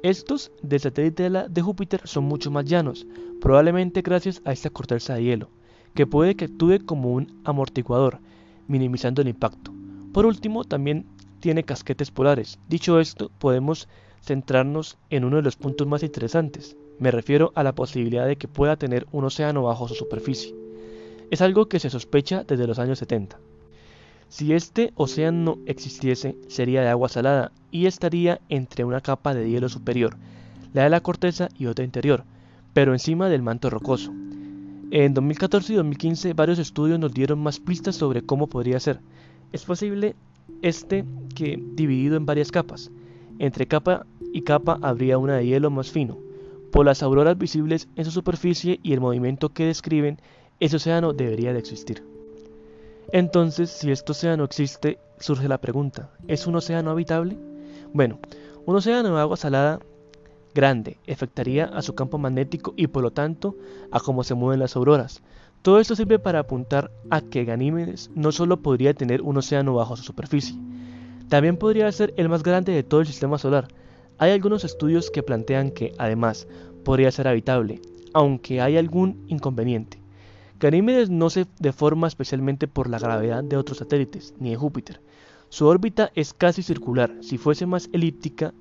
[0.03, 3.07] Estos del satélite de, Júpiter son mucho más llanos,
[3.41, 5.49] probablemente gracias a esta corteza de hielo,
[5.95, 8.19] que puede que actúe como un amortiguador,
[8.67, 9.73] minimizando el impacto.
[10.12, 11.07] Por último, también
[11.40, 12.59] tiene casquetes polares.
[12.68, 13.88] Dicho esto, podemos
[14.22, 16.77] centrarnos en uno de los puntos más interesantes.
[16.98, 20.55] Me refiero a la posibilidad de que pueda tener un océano bajo su superficie.
[21.31, 23.38] Es algo que se sospecha desde los años 70.
[24.29, 29.68] Si este océano existiese, sería de agua salada y estaría entre una capa de hielo
[29.68, 30.16] superior,
[30.72, 32.25] la de la corteza y otra interior,
[32.72, 34.12] pero encima del manto rocoso.
[34.90, 39.01] En 2014 y 2015 varios estudios nos dieron más pistas sobre cómo podría ser.
[39.53, 40.17] Es posible
[40.62, 42.91] este que dividido en varias capas.
[43.38, 46.19] Entre capa y capa habría una de hielo más fino.
[46.71, 50.19] Por las auroras visibles en su superficie y el movimiento que describen,
[50.59, 52.03] ese océano debería de existir.
[53.12, 57.37] Entonces, si este océano existe, surge la pregunta, ¿es un océano habitable?
[57.93, 58.21] Bueno,
[58.65, 59.81] un océano de agua salada
[60.55, 63.57] grande afectaría a su campo magnético y por lo tanto
[63.91, 65.23] a cómo se mueven las auroras.
[65.62, 69.96] Todo esto sirve para apuntar a que Ganímedes no solo podría tener un océano bajo
[69.96, 70.57] su superficie,
[71.29, 73.68] también podría ser el más grande de todo el sistema solar.
[74.18, 76.48] Hay algunos estudios que plantean que, además,
[76.85, 77.81] podría ser habitable,
[78.12, 79.98] aunque hay algún inconveniente.
[80.59, 85.01] Ganímedes no se deforma especialmente por la gravedad de otros satélites, ni de Júpiter.
[85.48, 88.53] Su órbita es casi circular, si fuese más elíptica,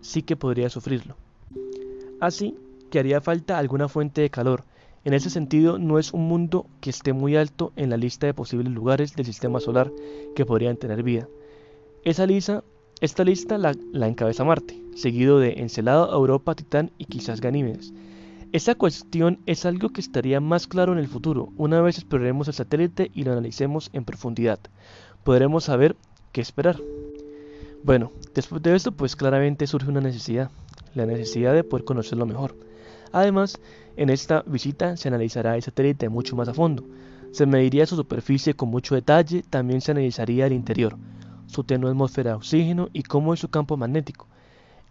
[0.00, 1.16] sí que podría sufrirlo.
[2.18, 2.56] Así
[2.90, 4.64] que haría falta alguna fuente de calor.
[5.06, 8.34] En ese sentido, no es un mundo que esté muy alto en la lista de
[8.34, 9.92] posibles lugares del sistema solar
[10.34, 11.28] que podrían tener vida.
[12.02, 12.64] Esa lista,
[13.00, 13.72] esta lista la,
[14.08, 17.94] encabeza Marte, seguido de Encelado, Europa, Titán y quizás Ganímedes.
[18.50, 22.54] Esa cuestión es algo que estaría más claro en el futuro, una vez exploremos el
[22.54, 24.58] satélite y lo analicemos en profundidad.
[25.22, 25.94] Podremos saber
[26.32, 26.80] qué esperar.
[27.84, 30.50] Bueno, después de esto pues claramente surge una necesidad,
[30.96, 32.56] la necesidad de poder conocerlo mejor.
[33.12, 33.58] Además,
[33.96, 36.84] en esta visita se analizará el satélite mucho más a fondo.
[37.32, 40.96] Se mediría su superficie con mucho detalle, también se analizaría el interior,
[41.46, 44.26] su tenue atmósfera de oxígeno y cómo es su campo magnético.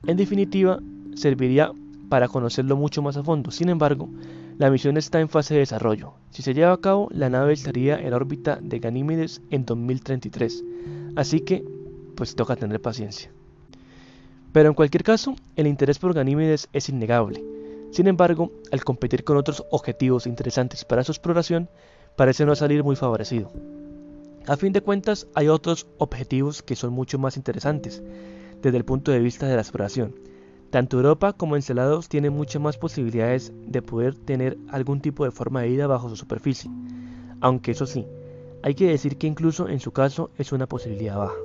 [0.05, 0.79] En definitiva,
[1.15, 1.71] serviría
[2.09, 3.51] para conocerlo mucho más a fondo.
[3.51, 4.09] Sin embargo,
[4.57, 6.13] la misión está en fase de desarrollo.
[6.29, 10.63] Si se lleva a cabo, la nave estaría en órbita de Ganímedes en 2033.
[11.15, 11.65] Así que,
[12.15, 13.31] pues toca tener paciencia.
[14.51, 17.54] Pero en cualquier caso, el interés por Ganímedes es innegable.
[17.95, 21.69] Sin embargo, al competir con otros objetivos interesantes para su exploración,
[22.17, 23.53] parece no salir muy favorecido.
[24.47, 28.03] A fin de cuentas, hay otros objetivos que son mucho más interesantes
[28.61, 30.13] desde el punto de vista de la exploración
[30.75, 35.61] tanto Europa como Encelados tienen muchas más posibilidades de poder tener algún tipo de forma
[35.61, 36.69] de vida bajo su superficie,
[37.39, 38.05] aunque eso sí,
[38.61, 41.37] hay que decir que incluso en su caso es una posibilidad baja.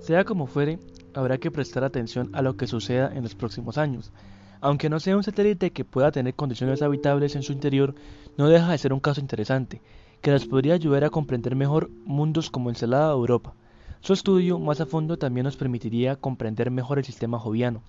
[0.00, 0.78] Sea como fuere,
[1.14, 4.12] habrá que prestar atención a lo que suceda en los próximos años.
[4.60, 7.94] Aunque no sea un satélite que pueda tener condiciones habitables en su interior,
[8.36, 9.80] no deja de ser un caso interesante,
[10.20, 13.54] que nos podría ayudar a comprender mejor mundos como Encelada o Europa.
[14.02, 17.82] Su estudio más a fondo también nos permitiría comprender mejor el sistema joviano.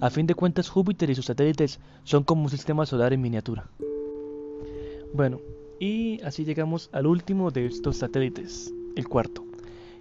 [0.00, 3.68] A fin de cuentas, Júpiter y sus satélites son como un sistema solar en miniatura.
[5.14, 5.40] Bueno,
[5.78, 9.44] y así llegamos al último de estos satélites, el cuarto,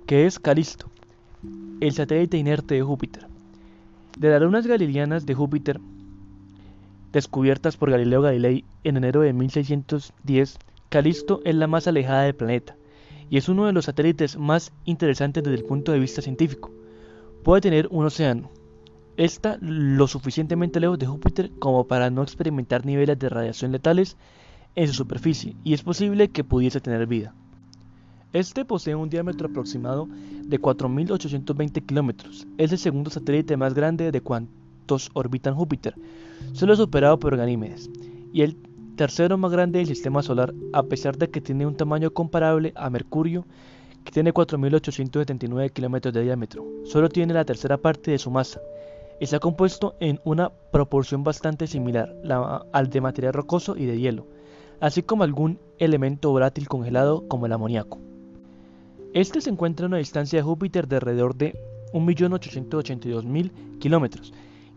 [0.05, 0.87] que es Calisto,
[1.79, 3.27] el satélite inerte de Júpiter.
[4.17, 5.79] De las lunas galileanas de Júpiter,
[7.11, 10.57] descubiertas por Galileo Galilei en enero de 1610,
[10.89, 12.75] Calisto es la más alejada del planeta
[13.29, 16.69] y es uno de los satélites más interesantes desde el punto de vista científico.
[17.43, 18.51] Puede tener un océano.
[19.15, 24.17] Está lo suficientemente lejos de Júpiter como para no experimentar niveles de radiación letales
[24.75, 27.33] en su superficie y es posible que pudiese tener vida.
[28.33, 30.07] Este posee un diámetro aproximado
[30.43, 32.47] de 4.820 kilómetros.
[32.57, 34.21] Es el segundo satélite más grande de
[35.13, 35.95] orbitan Júpiter,
[36.53, 37.89] solo superado por Ganímedes,
[38.33, 38.57] y el
[38.95, 42.89] tercero más grande del sistema solar, a pesar de que tiene un tamaño comparable a
[42.89, 43.45] Mercurio,
[44.03, 46.65] que tiene 4.879 kilómetros de diámetro.
[46.85, 48.59] Solo tiene la tercera parte de su masa.
[49.19, 52.15] Está compuesto en una proporción bastante similar
[52.73, 54.25] al de material rocoso y de hielo,
[54.79, 57.99] así como algún elemento volátil congelado como el amoníaco.
[59.13, 61.53] Este se encuentra a una distancia de Júpiter de alrededor de
[61.93, 64.33] 1.882.000 kilómetros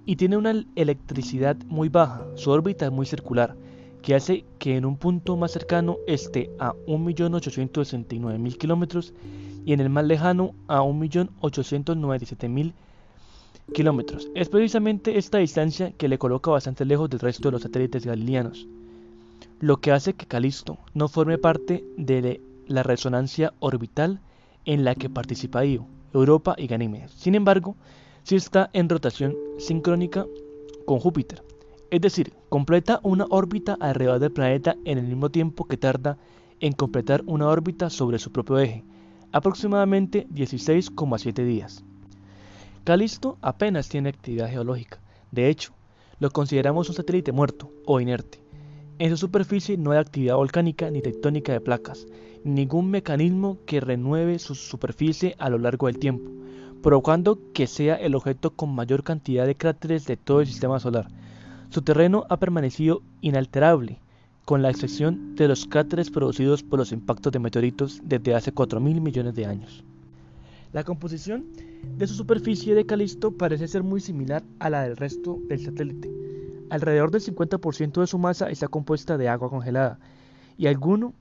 [0.07, 2.25] y tiene una electricidad muy baja.
[2.37, 3.57] Su órbita es muy circular
[4.03, 9.15] que hace que en un punto más cercano esté a 1.869.000 kilómetros
[9.65, 12.75] y en el más lejano a 1.897.000
[13.73, 14.29] kilómetros.
[14.35, 18.67] Es precisamente esta distancia que le coloca bastante lejos del resto de los satélites galileanos,
[19.61, 24.21] lo que hace que Calisto no forme parte de la resonancia orbital
[24.67, 27.13] en la que participa Io, Europa y Ganímedes.
[27.13, 27.75] Sin embargo,
[28.25, 30.27] sí está en rotación sincrónica
[30.87, 31.43] con Júpiter,
[31.91, 36.19] es decir, completa una órbita alrededor del planeta en el mismo tiempo que tarda
[36.59, 38.83] en completar una órbita sobre su propio eje,
[39.31, 41.85] aproximadamente 16,7 días.
[42.83, 45.75] Calisto apenas tiene actividad geológica, de hecho,
[46.19, 48.43] lo consideramos un satélite muerto o inerte.
[48.99, 52.07] En su superficie no hay actividad volcánica ni tectónica de placas,
[52.43, 56.31] ningún mecanismo que renueve su superficie a lo largo del tiempo,
[56.85, 61.09] provocando que sea el objeto con mayor cantidad de cráteres de todo el sistema solar,
[61.71, 64.01] su terreno ha permanecido inalterable,
[64.45, 69.01] con la excepción de los cráteres producidos por los impactos de meteoritos desde hace 4.000
[69.01, 69.83] millones de años.
[70.75, 71.47] La composición
[71.97, 76.13] de su superficie de Calisto parece ser muy similar a la del resto del satélite.
[76.69, 79.99] Alrededor del 50% de su masa está compuesta de agua congelada
[80.59, 81.15] y alguno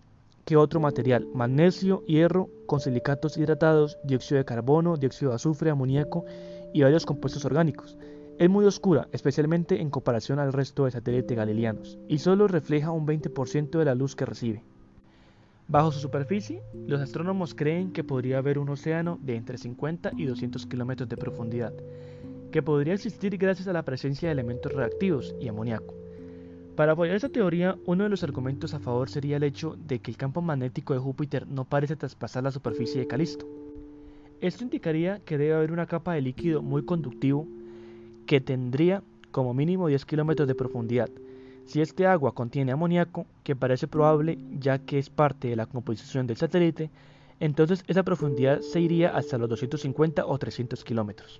[0.45, 6.25] que otro material, magnesio, hierro, con silicatos hidratados, dióxido de carbono, dióxido de azufre, amoníaco
[6.73, 7.97] y varios compuestos orgánicos.
[8.39, 13.05] Es muy oscura, especialmente en comparación al resto de satélites galileanos, y solo refleja un
[13.05, 14.63] 20% de la luz que recibe.
[15.67, 20.25] Bajo su superficie, los astrónomos creen que podría haber un océano de entre 50 y
[20.25, 21.73] 200 kilómetros de profundidad,
[22.51, 25.93] que podría existir gracias a la presencia de elementos reactivos y amoníaco.
[26.75, 30.09] Para apoyar esta teoría, uno de los argumentos a favor sería el hecho de que
[30.09, 33.47] el campo magnético de Júpiter no parece traspasar la superficie de Calisto.
[34.41, 37.47] Esto indicaría que debe haber una capa de líquido muy conductivo
[38.25, 41.09] que tendría como mínimo 10 kilómetros de profundidad.
[41.65, 46.25] Si este agua contiene amoníaco, que parece probable ya que es parte de la composición
[46.25, 46.89] del satélite,
[47.39, 51.39] entonces esa profundidad se iría hasta los 250 o 300 kilómetros.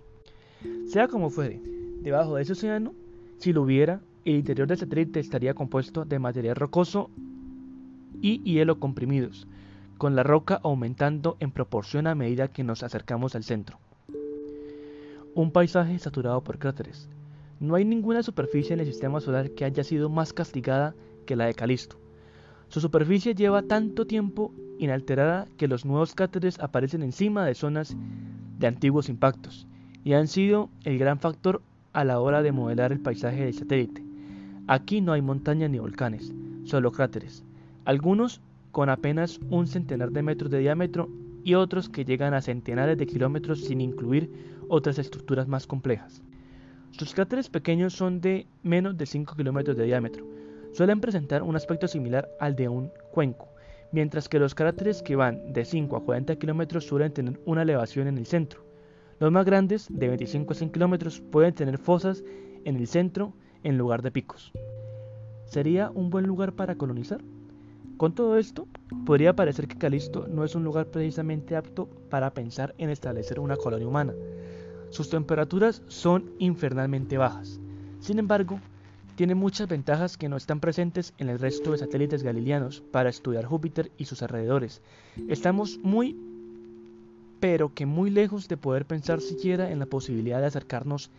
[0.86, 1.60] Sea como fuere,
[2.02, 2.93] debajo de ese océano,
[3.39, 7.10] si lo hubiera, el interior del satélite estaría compuesto de material rocoso
[8.22, 9.48] y hielo comprimidos,
[9.98, 13.80] con la roca aumentando en proporción a medida que nos acercamos al centro
[15.36, 17.10] un paisaje saturado por cráteres.
[17.60, 21.46] No hay ninguna superficie en el sistema solar que haya sido más castigada que la
[21.46, 21.98] de Calisto.
[22.68, 27.95] Su superficie lleva tanto tiempo inalterada que los nuevos cráteres aparecen encima de zonas
[28.60, 29.68] de antiguos impactos
[30.04, 31.62] y han sido el gran factor
[31.93, 34.03] a la hora de modelar el paisaje del satélite.
[34.68, 36.34] Aquí no hay montañas ni volcanes,
[36.64, 37.43] solo cráteres,
[37.84, 38.39] algunos
[38.72, 41.09] con apenas un centenar de metros de diámetro
[41.43, 44.32] y otros que llegan a centenares de kilómetros sin incluir
[44.70, 46.22] otras estructuras más complejas.
[46.91, 50.26] Sus cráteres pequeños son de menos de 5 kilómetros de diámetro.
[50.72, 53.49] Suelen presentar un aspecto similar al de un cuenco,
[53.91, 58.07] mientras que los cráteres que van de 5 a 40 kilómetros suelen tener una elevación
[58.07, 58.64] en el centro.
[59.20, 62.24] Los más grandes, de 25 a 100 kilómetros, pueden tener fosas
[62.64, 63.34] en el centro
[63.64, 64.51] en lugar de picos.
[65.45, 67.22] ¿Sería un buen lugar para colonizar?
[67.97, 68.68] Con todo esto,
[69.05, 73.55] podría parecer que Calisto no es un lugar precisamente apto para pensar en establecer una
[73.55, 74.14] colonia humana.
[74.89, 77.59] Sus temperaturas son infernalmente bajas.
[77.99, 78.59] Sin embargo,
[79.16, 83.45] tiene muchas ventajas que no están presentes en el resto de satélites galileanos para estudiar
[83.45, 84.82] Júpiter y sus alrededores.
[85.28, 86.18] Estamos muy,
[87.39, 91.11] pero que muy lejos de poder pensar siquiera en la posibilidad de acercarnos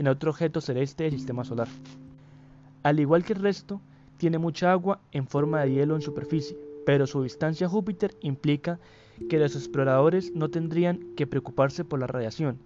[0.00, 1.68] en otro objeto celeste del sistema solar.
[2.82, 3.82] Al igual que el resto,
[4.16, 8.80] tiene mucha agua en forma de hielo en superficie, pero su distancia a Júpiter implica
[9.28, 12.56] que los exploradores no tendrían que preocuparse por la radiación.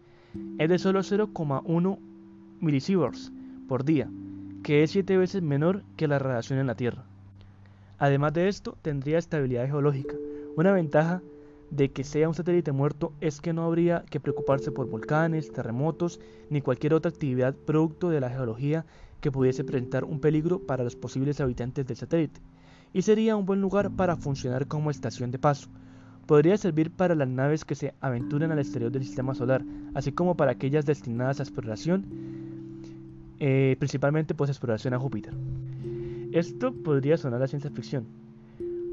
[0.59, 1.99] Es de solo 0,1
[2.61, 3.33] milisieverts
[3.67, 4.09] por día,
[4.63, 7.03] que es 7 veces menor que la radiación en la Tierra.
[7.99, 10.15] Además de esto, tendría estabilidad geológica.
[10.55, 11.21] Una ventaja
[11.75, 16.21] de que sea un satélite muerto es que no habría que preocuparse por volcanes, terremotos
[16.49, 18.87] ni cualquier otra actividad producto de la geología
[19.21, 22.41] que pudiese presentar un peligro para los posibles habitantes del satélite,
[22.93, 25.69] y sería un buen lugar para funcionar como estación de paso.
[26.27, 29.65] Podría servir para las naves que se aventuren al exterior del sistema solar,
[29.95, 32.05] así como para aquellas destinadas a exploración,
[33.41, 35.35] eh, principalmente pues exploración a Júpiter.
[36.33, 38.07] Esto podría sonar a ciencia ficción,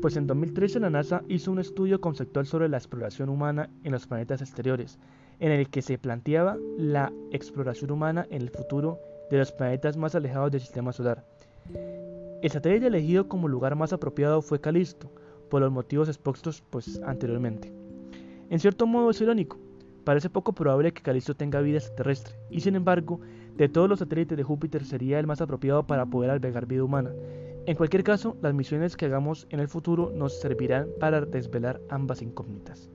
[0.01, 4.07] pues en 2013 la NASA hizo un estudio conceptual sobre la exploración humana en los
[4.07, 4.97] planetas exteriores,
[5.39, 8.99] en el que se planteaba la exploración humana en el futuro
[9.29, 11.23] de los planetas más alejados del sistema solar.
[12.41, 15.11] El satélite elegido como lugar más apropiado fue Calisto,
[15.49, 17.71] por los motivos expuestos pues, anteriormente.
[18.49, 19.59] En cierto modo es irónico,
[20.03, 23.21] parece poco probable que Calisto tenga vida extraterrestre, y sin embargo,
[23.57, 27.11] de todos los satélites de Júpiter sería el más apropiado para poder albergar vida humana.
[27.65, 32.21] En cualquier caso, las misiones que hagamos en el futuro nos servirán para desvelar ambas
[32.21, 32.89] incógnitas.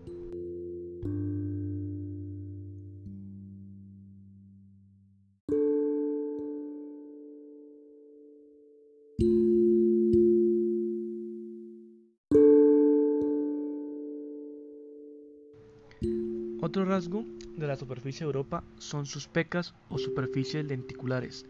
[16.96, 17.26] Rasgo
[17.58, 21.44] de la superficie de Europa son sus pecas o superficies lenticulares.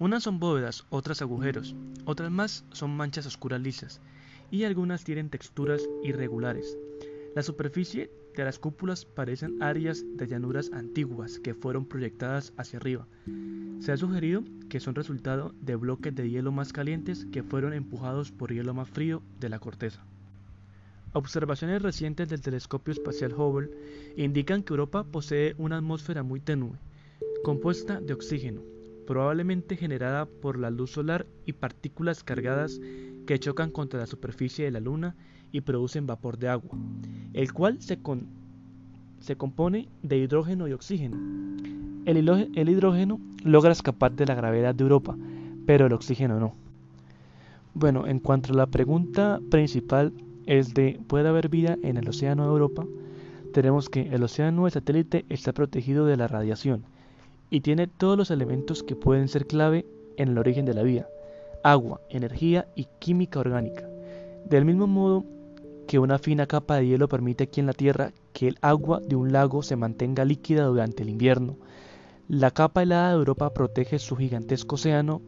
[0.00, 4.00] Unas son bóvedas, otras agujeros, otras más son manchas oscuras lisas,
[4.50, 6.76] y algunas tienen texturas irregulares.
[7.36, 13.06] La superficie de las cúpulas parecen áreas de llanuras antiguas que fueron proyectadas hacia arriba.
[13.78, 18.32] Se ha sugerido que son resultado de bloques de hielo más calientes que fueron empujados
[18.32, 20.04] por hielo más frío de la corteza.
[21.16, 23.70] Observaciones recientes del telescopio espacial Hubble
[24.16, 26.72] indican que Europa posee una atmósfera muy tenue,
[27.44, 28.62] compuesta de oxígeno,
[29.06, 32.80] probablemente generada por la luz solar y partículas cargadas
[33.28, 35.14] que chocan contra la superficie de la Luna
[35.52, 36.76] y producen vapor de agua,
[37.32, 37.96] el cual se,
[39.36, 41.16] compone de hidrógeno y oxígeno.
[42.06, 45.16] El, el hidrógeno logra escapar de la gravedad de Europa,
[45.64, 46.56] pero el oxígeno no.
[47.72, 50.12] Bueno, en cuanto a la pregunta principal
[50.46, 52.86] es de ¿puede haber vida en el océano de Europa?
[53.52, 56.84] Tenemos que el océano de satélite está protegido de la radiación
[57.50, 59.86] y tiene todos los elementos que pueden ser clave
[60.16, 61.06] en el origen de la vida,
[61.62, 63.88] agua, energía y química orgánica.
[64.44, 65.24] Del mismo modo
[65.86, 69.16] que una fina capa de hielo permite aquí en la Tierra que el agua de
[69.16, 71.56] un lago se mantenga líquida durante el invierno,
[72.28, 75.20] la capa helada de Europa protege su gigantesco océano,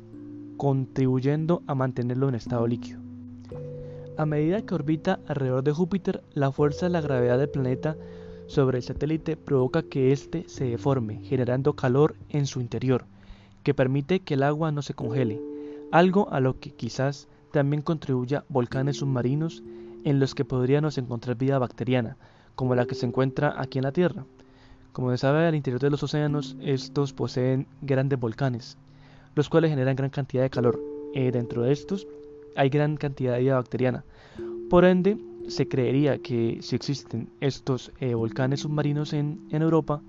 [0.56, 3.05] contribuyendo a mantenerlo en estado líquido.
[4.18, 7.98] A medida que orbita alrededor de Júpiter, la fuerza de la gravedad del planeta
[8.46, 13.04] sobre el satélite provoca que éste se deforme, generando calor en su interior,
[13.62, 15.38] que permite que el agua no se congele,
[15.92, 19.62] algo a lo que quizás también contribuya volcanes submarinos
[20.04, 22.16] en los que podríamos encontrar vida bacteriana,
[22.54, 24.24] como la que se encuentra aquí en la Tierra.
[24.92, 28.78] Como se sabe, al interior de los océanos, estos poseen grandes volcanes,
[29.34, 30.80] los cuales generan gran cantidad de calor.
[31.18, 32.06] Eh, dentro de estos
[32.56, 34.04] hay gran cantidad de vida bacteriana.
[34.68, 40.02] Por ende, se creería que si existen estos eh, volcanes submarinos en, Europa,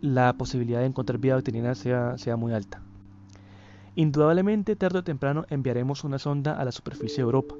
[0.00, 2.82] la posibilidad de encontrar vida bacteriana sea, sea muy alta.
[3.94, 7.54] Indudablemente, tarde o temprano enviaremos una sonda a la superficie de Europa.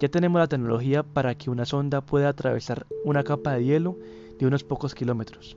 [0.00, 3.98] Ya tenemos la tecnología para que una sonda pueda atravesar una capa de hielo
[4.38, 5.56] de unos pocos kilómetros.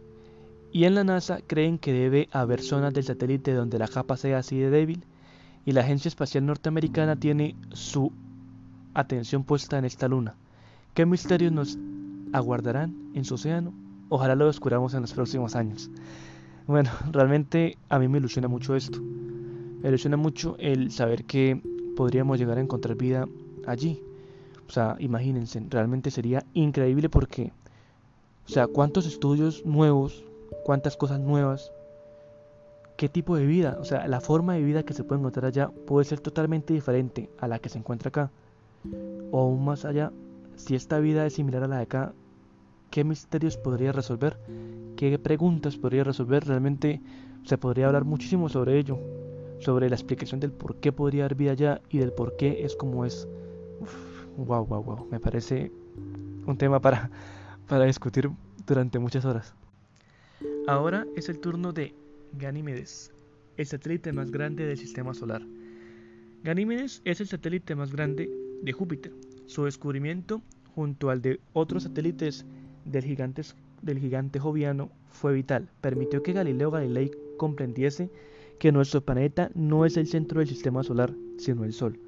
[0.71, 4.39] Y en la NASA creen que debe haber zonas del satélite donde la capa sea
[4.39, 5.03] así de débil
[5.67, 8.09] y la Agencia Espacial Norteamericana tiene su
[8.93, 10.33] atención puesta en esta luna.
[10.93, 11.77] ¿Qué misterios nos
[12.31, 13.73] aguardarán en su océano?
[14.07, 15.91] Ojalá lo descubramos en los próximos años.
[16.67, 19.01] Bueno, realmente a mí me ilusiona mucho esto.
[19.01, 21.61] Me ilusiona mucho el saber que
[21.97, 23.27] podríamos llegar a encontrar vida
[23.65, 24.01] allí.
[24.69, 27.51] O sea, imagínense, realmente sería increíble porque,
[28.45, 30.23] o sea, cuántos estudios nuevos,
[30.63, 31.73] cuántas cosas nuevas
[32.97, 35.69] qué tipo de vida, o sea, la forma de vida que se puede encontrar allá
[35.85, 38.31] puede ser totalmente diferente a la que se encuentra acá.
[39.31, 40.11] O aún más allá,
[40.55, 42.13] si esta vida es similar a la de acá,
[42.89, 44.37] ¿qué misterios podría resolver
[44.97, 47.01] qué preguntas podría resolver, realmente
[47.45, 48.99] se podría hablar muchísimo sobre ello,
[49.59, 52.75] sobre la explicación del por qué podría haber vida allá y del por qué es
[52.75, 53.27] como es.
[54.35, 55.71] wow, wow, wow, me parece
[56.45, 57.09] un tema para,
[57.67, 58.29] para discutir
[58.65, 59.53] durante muchas horas.
[60.67, 61.95] Ahora es el turno de
[62.33, 63.11] Ganímedes,
[63.57, 65.41] el satélite más grande del sistema solar.
[66.43, 68.29] Ganímedes es el satélite más grande
[68.61, 69.11] de Júpiter.
[69.47, 70.41] Su descubrimiento,
[70.75, 72.45] junto al de otros satélites
[72.85, 75.69] del gigante, joviano, fue vital.
[75.81, 78.09] Permitió que Galileo Galilei comprendiese
[78.59, 81.99] que nuestro planeta no es el centro del sistema solar, sino el Sol.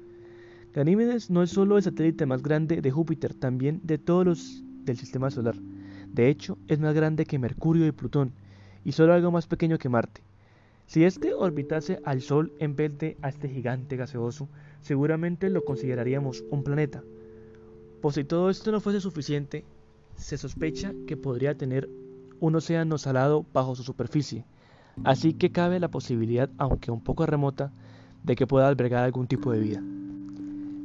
[0.72, 4.96] Ganímedes no es solo el satélite más grande de Júpiter, también de todos los del
[4.96, 5.56] sistema solar.
[6.12, 8.32] De hecho, es más grande que Mercurio y Plutón,
[8.84, 10.22] y solo algo más pequeño que Marte.
[10.86, 14.48] Si éste orbitase al Sol en vez de a este gigante gaseoso,
[14.80, 17.02] seguramente lo consideraríamos un planeta.
[18.00, 19.64] Por si todo esto no fuese suficiente,
[20.16, 21.88] se sospecha que podría tener
[22.40, 24.44] un océano salado bajo su superficie,
[25.04, 27.70] así que cabe la posibilidad, aunque un poco remota,
[28.24, 29.82] de que pueda albergar algún tipo de vida.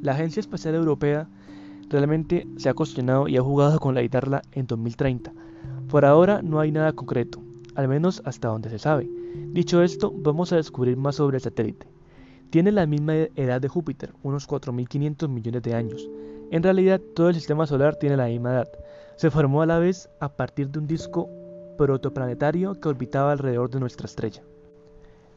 [0.02, 1.28] La Agencia Espacial Europea
[1.89, 5.34] realmente se ha cuestionado y ha jugado con la guitarra en 2030.
[5.89, 7.41] Por ahora no hay nada concreto,
[7.76, 9.09] al menos hasta donde se sabe.
[9.51, 11.88] Dicho esto, vamos a descubrir más sobre el satélite.
[12.49, 16.09] Tiene la misma edad de Júpiter, unos 4.500 millones de años.
[16.51, 18.69] En realidad, todo el sistema solar tiene la misma edad.
[19.17, 21.30] Se formó a la vez a partir de un disco
[21.78, 24.41] protoplanetario que orbitaba alrededor de nuestra estrella.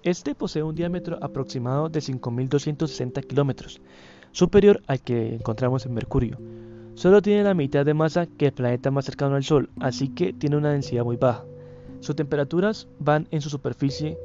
[0.03, 3.81] Este posee un diámetro aproximado de 5.260 kilómetros,
[4.31, 6.39] superior al que encontramos en Mercurio.
[6.95, 10.33] Solo tiene la mitad de masa que el planeta más cercano al Sol, así que
[10.33, 11.45] tiene una densidad muy baja.
[12.01, 14.19] Sus temperaturas van en su superficie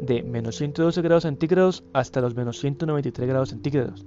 [0.00, 4.06] de menos 112 grados centígrados hasta los menos 193 grados centígrados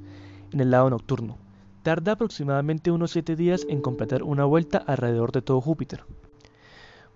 [0.51, 1.38] en el lado nocturno.
[1.84, 6.03] Tarda aproximadamente unos 7 días en completar una vuelta alrededor de todo Júpiter.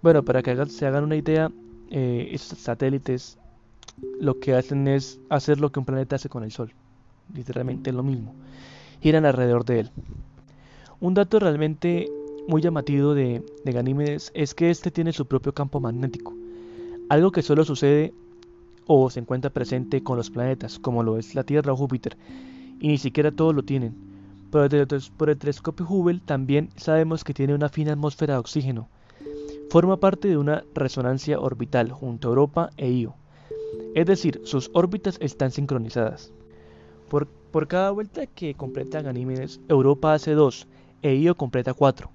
[0.02, 1.52] Bueno, para que se hagan una idea,
[1.90, 3.38] eh, estos satélites
[4.20, 6.74] lo que hacen es hacer lo que un planeta hace con el Sol.
[7.34, 8.34] Literalmente lo mismo.
[9.02, 9.92] Giran alrededor de él.
[11.00, 12.10] Un dato realmente
[12.48, 16.34] muy llamativo de, de Ganímedes es que este tiene su propio campo magnético,
[17.10, 18.14] algo que solo sucede
[18.88, 22.18] o se encuentra presente con los planetas, como lo es la Tierra o Júpiter,
[22.80, 23.96] y ni siquiera todos lo tienen.
[24.54, 24.88] El,
[25.18, 28.88] por el telescopio Hubble también sabemos que tiene una fina atmósfera de oxígeno.
[29.70, 33.16] Forma parte de una resonancia orbital junto a Europa e Io.
[33.96, 36.32] Es decir, sus órbitas están sincronizadas.
[37.10, 40.68] Por, por cada vuelta que completa Ganímedes, Europa hace 2
[41.02, 42.15] e Io completa 4.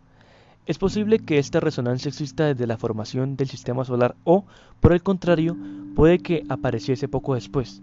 [0.71, 4.45] Es posible que esta resonancia exista desde la formación del sistema solar o,
[4.79, 5.57] por el contrario,
[5.97, 7.83] puede que apareciese poco después.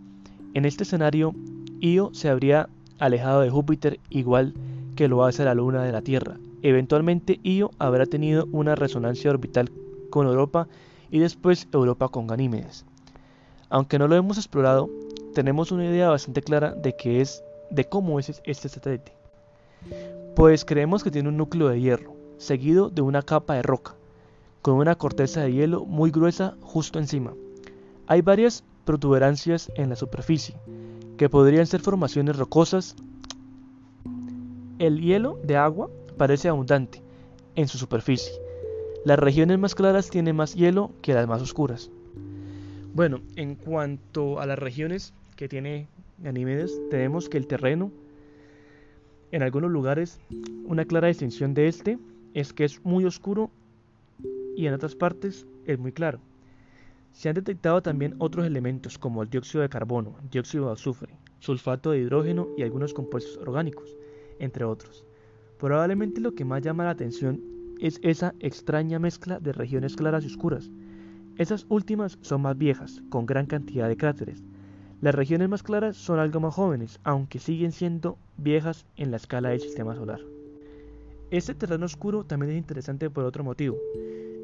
[0.53, 1.35] En este escenario,
[1.81, 4.53] Io se habría alejado de Júpiter igual
[4.95, 6.37] que lo hace la Luna de la Tierra.
[6.61, 9.69] Eventualmente Io habrá tenido una resonancia orbital
[10.09, 10.69] con Europa
[11.11, 12.85] y después Europa con Ganímedes.
[13.67, 14.89] Aunque no lo hemos explorado,
[15.35, 19.11] tenemos una idea bastante clara de qué es, de cómo es este satélite.
[20.37, 23.95] Pues creemos que tiene un núcleo de hierro, seguido de una capa de roca,
[24.61, 27.33] con una corteza de hielo muy gruesa justo encima.
[28.07, 30.55] Hay varias protuberancias en la superficie,
[31.17, 32.95] que podrían ser formaciones rocosas.
[34.79, 37.01] El hielo de agua parece abundante
[37.55, 38.33] en su superficie.
[39.03, 41.89] Las regiones más claras tienen más hielo que las más oscuras.
[42.93, 45.87] Bueno, en cuanto a las regiones que tiene
[46.19, 47.91] Ganímedes, tenemos que el terreno,
[49.31, 50.19] en algunos lugares,
[50.65, 51.99] una clara distinción de este
[52.37, 53.49] es que es muy oscuro
[54.55, 56.19] y en otras partes es muy claro.
[57.11, 61.89] Se han detectado también otros elementos como el dióxido de carbono, dióxido de azufre, sulfato
[61.89, 63.97] de hidrógeno y algunos compuestos orgánicos,
[64.37, 65.03] entre otros.
[65.59, 67.41] Probablemente lo que más llama la atención
[67.79, 70.69] es esa extraña mezcla de regiones claras y oscuras.
[71.37, 74.43] Esas últimas son más viejas, con gran cantidad de cráteres.
[75.01, 79.49] Las regiones más claras son algo más jóvenes, aunque siguen siendo viejas en la escala
[79.49, 80.19] del sistema solar.
[81.29, 83.75] Este terreno oscuro también es interesante por otro motivo.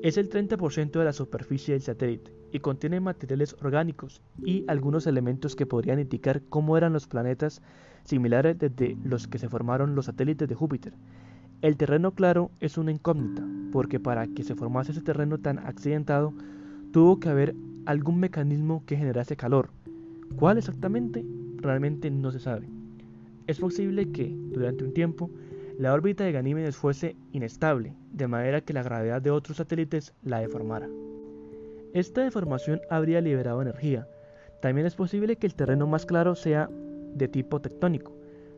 [0.01, 5.55] Es el 30% de la superficie del satélite y contiene materiales orgánicos y algunos elementos
[5.55, 7.61] que podrían indicar cómo eran los planetas
[8.03, 10.93] similares desde los que se formaron los satélites de Júpiter.
[11.61, 16.33] El terreno claro es una incógnita, porque para que se formase ese terreno tan accidentado,
[16.91, 17.55] tuvo que haber
[17.85, 19.69] algún mecanismo que generase calor.
[20.35, 21.25] ¿Cuál exactamente?
[21.55, 22.67] Realmente no se sabe.
[23.47, 25.29] Es posible que, durante un tiempo,
[25.77, 30.39] la órbita de Ganímedes fuese inestable, de manera que la gravedad de otros satélites la
[30.39, 30.87] deformara.
[31.93, 34.07] Esta deformación habría liberado energía.
[34.61, 36.69] También es posible que el terreno más claro sea
[37.15, 38.15] de tipo tectónico,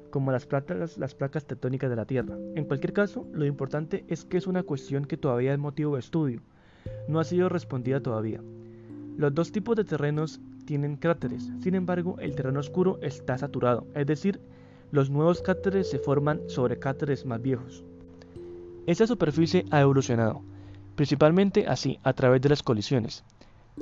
[0.10, 2.38] como las placas, las placas tectónicas de la Tierra.
[2.56, 6.00] En cualquier caso, lo importante es que es una cuestión que todavía es motivo de
[6.00, 6.42] estudio.
[7.08, 8.42] no ha sido respondida todavía.
[9.18, 14.06] Los dos tipos de terrenos tienen cráteres, sin embargo el terreno oscuro está saturado, es
[14.06, 14.40] decir,
[14.92, 17.84] los nuevos cráteres se forman sobre cráteres más viejos.
[18.86, 20.42] Esta superficie ha evolucionado,
[20.96, 23.24] principalmente así, a través de las colisiones.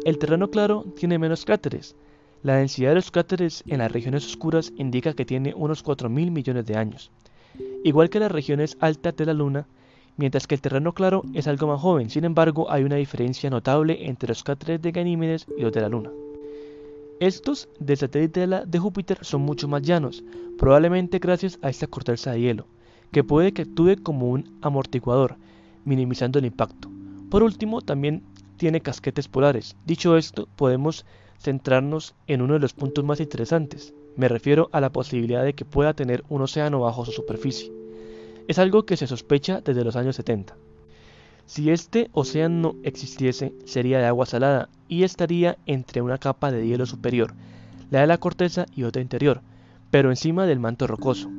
[0.05, 1.95] El terreno claro tiene menos cráteres.
[2.41, 6.65] La densidad de los cráteres en las regiones oscuras indica que tiene unos 4.000 millones
[6.65, 7.11] de años,
[7.83, 9.67] igual que las regiones altas de la Luna,
[10.17, 14.07] mientras que el terreno claro es algo más joven, sin embargo hay una diferencia notable
[14.07, 16.11] entre los cráteres de Ganímedes y los de la Luna.
[17.23, 20.25] Estos del satélite de, Júpiter son mucho más llanos,
[20.57, 22.67] probablemente gracias a esta corteza de hielo,
[23.13, 25.37] que puede que actúe como un amortiguador,
[25.85, 26.91] minimizando el impacto.
[27.29, 28.23] Por último, también
[28.57, 29.77] tiene casquetes polares.
[29.85, 31.05] Dicho esto, podemos
[31.39, 33.93] centrarnos en uno de los puntos más interesantes.
[34.17, 37.71] Me refiero a la posibilidad de que pueda tener un océano bajo su superficie.
[38.49, 40.57] Es algo que se sospecha desde los años 70.
[41.45, 46.85] Si este océano existiese, sería de agua salada y estaría entre una capa de hielo
[46.85, 47.33] superior,
[47.91, 49.41] la de la corteza y otra interior,
[49.91, 51.29] pero encima del manto rocoso.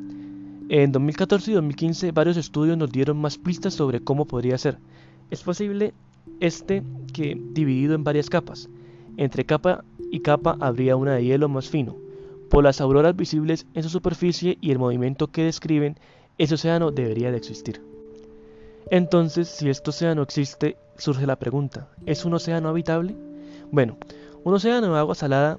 [0.68, 4.78] En 2014 y 2015 varios estudios nos dieron más pistas sobre cómo podría ser.
[5.30, 5.94] Es posible
[6.40, 6.82] este
[7.12, 8.68] que dividido en varias capas.
[9.16, 11.96] Entre capa y capa habría una de hielo más fino.
[12.50, 15.98] Por las auroras visibles en su superficie y el movimiento que describen,
[16.38, 17.93] ese océano debería de existir.
[18.90, 23.14] Entonces, si este océano existe, surge la pregunta, ¿es un océano habitable?
[23.70, 23.96] Bueno,
[24.44, 25.58] un océano de agua salada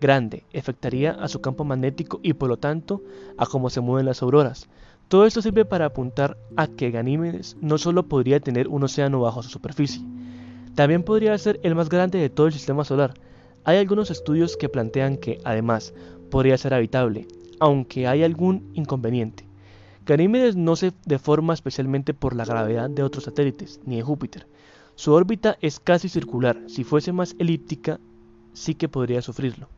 [0.00, 3.02] grande afectaría a su campo magnético y por lo tanto
[3.38, 4.68] a cómo se mueven las auroras.
[5.08, 9.42] Todo esto sirve para apuntar a que Ganímedes no solo podría tener un océano bajo
[9.42, 10.02] su superficie,
[10.74, 13.14] también podría ser el más grande de todo el sistema solar.
[13.64, 15.94] Hay algunos estudios que plantean que, además,
[16.30, 17.28] podría ser habitable,
[17.60, 19.51] aunque hay algún inconveniente.
[20.04, 24.46] Ganímedes no se deforma especialmente por la gravedad de otros satélites, ni de Júpiter.
[24.96, 28.00] Su órbita es casi circular, si fuese más elíptica,
[28.52, 29.68] sí que podría sufrirlo.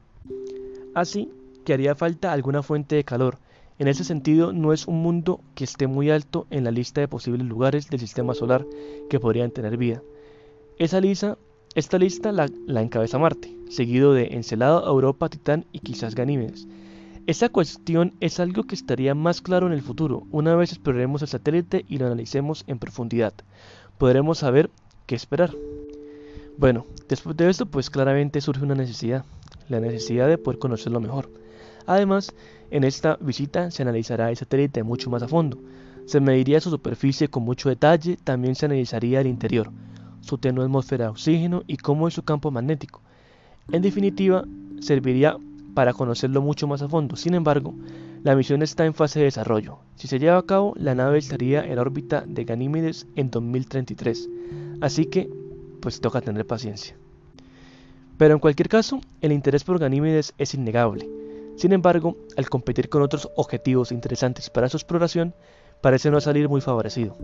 [0.95, 1.31] Así
[1.65, 3.39] que haría falta alguna fuente de calor.
[3.79, 7.09] En ese sentido, no es un mundo que esté muy alto en la lista de
[7.09, 8.65] posibles lugares del sistema solar
[9.11, 10.03] que podrían tener vida.
[10.79, 11.37] Esa lista,
[11.75, 16.67] esta lista la, la encabeza Marte, seguido de Encelado, Europa, Titán y quizás Ganímedes.
[17.27, 21.29] Esa cuestión es algo que estaría más claro en el futuro, una vez exploremos el
[21.29, 23.33] satélite y lo analicemos en profundidad.
[23.97, 24.69] Podremos saber
[25.07, 25.51] qué esperar.
[26.59, 29.25] Bueno, después de esto pues claramente surge una necesidad,
[29.71, 31.31] la necesidad de poder conocerlo mejor.
[31.87, 32.35] Además,
[32.71, 35.59] en esta visita se analizará el satélite mucho más a fondo.
[36.05, 39.71] Se mediría su superficie con mucho detalle, también se analizaría el interior,
[40.21, 43.01] su tenue atmósfera de oxígeno y cómo es su campo magnético.
[43.73, 44.45] En definitiva,
[44.81, 45.39] serviría
[45.75, 47.17] para conocerlo mucho más a fondo.
[47.17, 47.75] Sin embargo,
[48.23, 49.79] la misión está en fase de desarrollo.
[49.97, 54.31] Si se lleva a cabo, la nave estaría en órbita de Ganímedes en 2033.
[54.81, 55.29] Así que,
[55.81, 56.97] pues toca tener paciencia.
[58.17, 61.09] Pero en cualquier caso, el interés por Ganímedes es innegable.
[61.57, 65.35] Sin embargo, al competir con otros objetivos interesantes para su exploración,
[65.81, 67.17] parece no salir muy favorecido.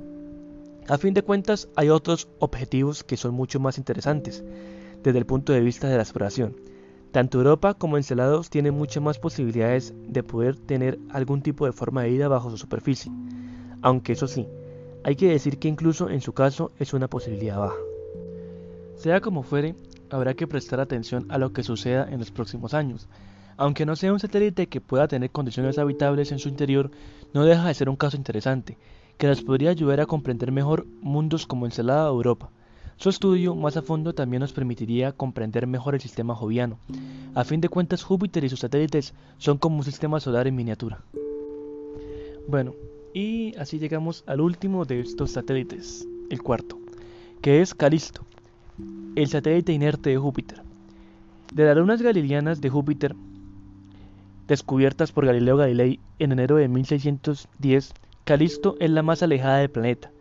[0.89, 4.43] A fin de cuentas, hay otros objetivos que son mucho más interesantes
[5.03, 6.57] desde el punto de vista de la exploración
[7.13, 12.03] tanto Europa como Encelados tienen muchas más posibilidades de poder tener algún tipo de forma
[12.03, 13.13] de vida bajo su superficie,
[13.83, 14.47] aunque eso sí,
[15.03, 17.79] hay que decir que incluso en su caso es una posibilidad baja.
[18.97, 19.75] Sea como fuere,
[20.11, 23.09] habrá que prestar atención a lo que suceda en los próximos años.
[23.57, 26.91] Aunque no sea un satélite que pueda tener condiciones habitables en su interior,
[27.33, 28.77] no deja de ser un caso interesante,
[29.17, 32.51] que nos podría ayudar a comprender mejor mundos como Encelada o Europa,
[33.01, 36.79] su estudio más a fondo también nos permitiría comprender mejor el sistema joviano.
[37.35, 41.01] A fin de cuentas, Júpiter y sus satélites son como un sistema solar en miniatura.
[42.47, 42.75] Bueno,
[43.15, 46.79] y así llegamos al último de estos satélites, el cuarto,
[47.41, 48.21] que es Calisto,
[49.17, 50.61] el satélite inerte de Júpiter.
[51.55, 53.17] De las lunas galileanas de Júpiter,
[54.47, 57.95] descubiertas por Galileo Galilei en enero de 1610,
[58.25, 60.13] Calisto es la más alejada del planeta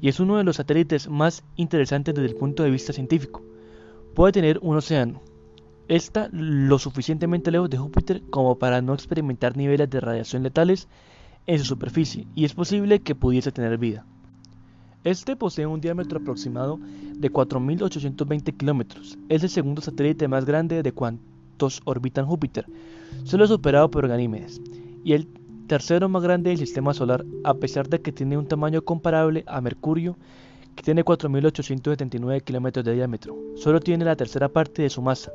[0.00, 3.42] y es uno de los satélites más interesantes desde el punto de vista científico.
[4.14, 5.20] Puede tener un océano.
[5.88, 10.88] Está lo suficientemente lejos de Júpiter como para no experimentar niveles de radiación letales
[11.46, 14.04] en su superficie y es posible que pudiese tener vida.
[15.04, 16.80] Este posee un diámetro aproximado
[17.14, 19.16] de 4.820 kilómetros.
[19.28, 22.66] Es el segundo satélite más grande de cuantos orbitan Júpiter,
[23.22, 24.60] solo superado por Ganímedes,
[25.04, 25.28] y el
[25.66, 29.60] tercero más grande del sistema solar, a pesar de que tiene un tamaño comparable a
[29.60, 30.16] Mercurio,
[30.74, 33.36] que tiene 4.879 kilómetros de diámetro.
[33.56, 35.32] Solo tiene la tercera parte de su masa.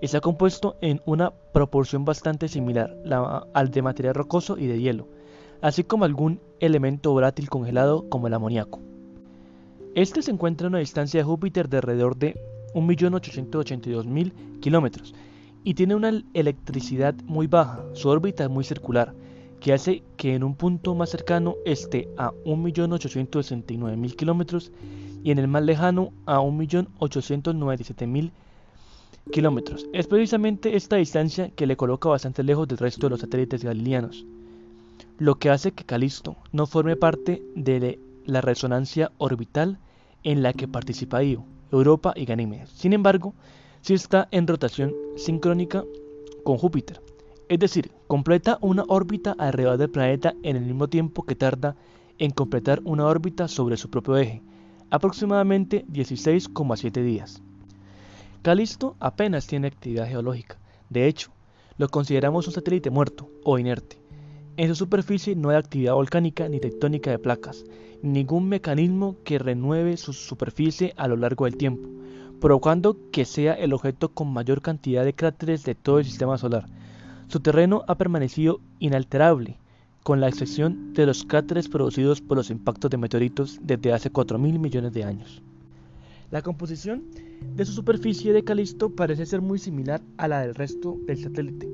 [0.00, 2.96] Está compuesto en una proporción bastante similar
[3.54, 5.08] al de material rocoso y de hielo,
[5.60, 8.80] así como algún elemento volátil congelado como el amoníaco.
[9.94, 12.38] Este se encuentra a una distancia de Júpiter de alrededor de
[12.74, 15.14] 1.882.000 kilómetros
[15.64, 17.82] y tiene una electricidad muy baja.
[17.94, 19.14] Su órbita es muy circular,
[19.60, 24.72] que hace que en un punto más cercano esté a 1.869.000 kilómetros
[25.22, 28.30] y en el más lejano a 1.897.000
[29.32, 29.86] kilómetros.
[29.92, 34.24] Es precisamente esta distancia que le coloca bastante lejos del resto de los satélites galileanos,
[35.18, 39.78] lo que hace que Calisto no forme parte de la resonancia orbital
[40.22, 42.70] en la que participa Io, Europa y Ganímedes.
[42.70, 43.34] Sin embargo,
[43.80, 45.84] sí está en rotación sincrónica
[46.44, 47.00] con Júpiter,
[47.48, 51.76] es decir, completa una órbita alrededor del planeta en el mismo tiempo que tarda
[52.18, 54.42] en completar una órbita sobre su propio eje,
[54.90, 57.42] aproximadamente 16,7 días.
[58.42, 60.58] Calisto apenas tiene actividad geológica.
[60.88, 61.30] De hecho,
[61.78, 64.00] lo consideramos un satélite muerto o inerte.
[64.56, 67.64] En su superficie no hay actividad volcánica ni tectónica de placas,
[68.02, 71.88] ningún mecanismo que renueve su superficie a lo largo del tiempo,
[72.40, 76.66] provocando que sea el objeto con mayor cantidad de cráteres de todo el sistema solar.
[77.28, 79.58] Su terreno ha permanecido inalterable,
[80.04, 84.58] con la excepción de los cráteres producidos por los impactos de meteoritos desde hace 4.000
[84.60, 85.42] millones de años.
[86.30, 87.02] La composición
[87.56, 91.68] de su superficie de Calisto parece ser muy similar a la del resto del satélite.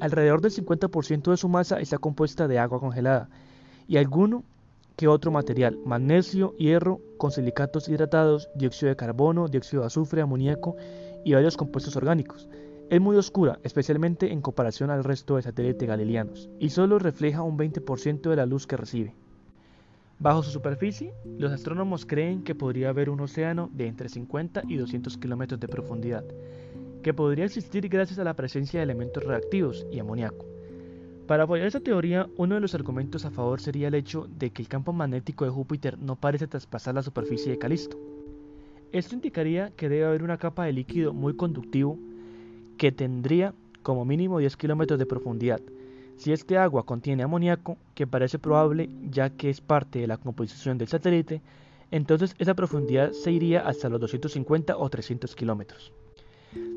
[0.00, 3.28] Alrededor del 50% de su masa está compuesta de agua congelada
[3.86, 4.42] y alguno
[4.96, 10.76] que otro material, magnesio, hierro, con silicatos hidratados, dióxido de carbono, dióxido de azufre, amoníaco
[11.24, 12.48] y varios compuestos orgánicos.
[12.90, 17.58] Es muy oscura, especialmente en comparación al resto de satélites galileanos, y solo refleja un
[17.58, 19.14] 20% de la luz que recibe.
[20.18, 24.76] Bajo su superficie, los astrónomos creen que podría haber un océano de entre 50 y
[24.76, 26.24] 200 kilómetros de profundidad,
[27.02, 30.46] que podría existir gracias a la presencia de elementos reactivos y amoníaco.
[31.26, 34.62] Para apoyar esta teoría, uno de los argumentos a favor sería el hecho de que
[34.62, 37.98] el campo magnético de Júpiter no parece traspasar la superficie de Calisto.
[38.92, 41.98] Esto indicaría que debe haber una capa de líquido muy conductivo
[42.78, 43.52] que tendría
[43.82, 45.60] como mínimo 10 kilómetros de profundidad,
[46.16, 50.78] si este agua contiene amoníaco, que parece probable ya que es parte de la composición
[50.78, 51.42] del satélite,
[51.90, 55.92] entonces esa profundidad se iría hasta los 250 o 300 kilómetros.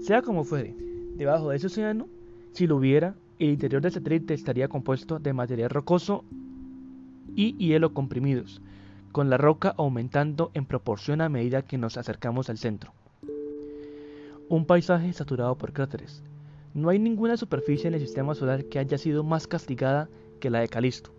[0.01, 0.75] Sea como fuere,
[1.15, 2.07] debajo de ese océano,
[2.51, 6.23] si lo hubiera, el interior del satélite estaría compuesto de material rocoso
[7.35, 8.61] y hielo comprimidos,
[9.11, 12.93] con la roca aumentando en proporción a medida que nos acercamos al centro.
[14.51, 16.21] Un paisaje saturado por cráteres,
[16.73, 20.09] no hay ninguna superficie en el sistema solar que haya sido más castigada
[20.41, 21.13] que la de Calisto.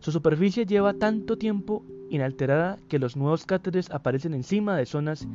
[0.00, 5.26] Su superficie lleva tanto tiempo inalterada que los nuevos cráteres aparecen encima de zonas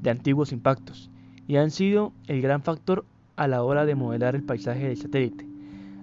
[0.00, 1.10] de antiguos impactos
[1.46, 3.04] y han sido el gran factor
[3.36, 5.46] a la hora de modelar el paisaje del satélite.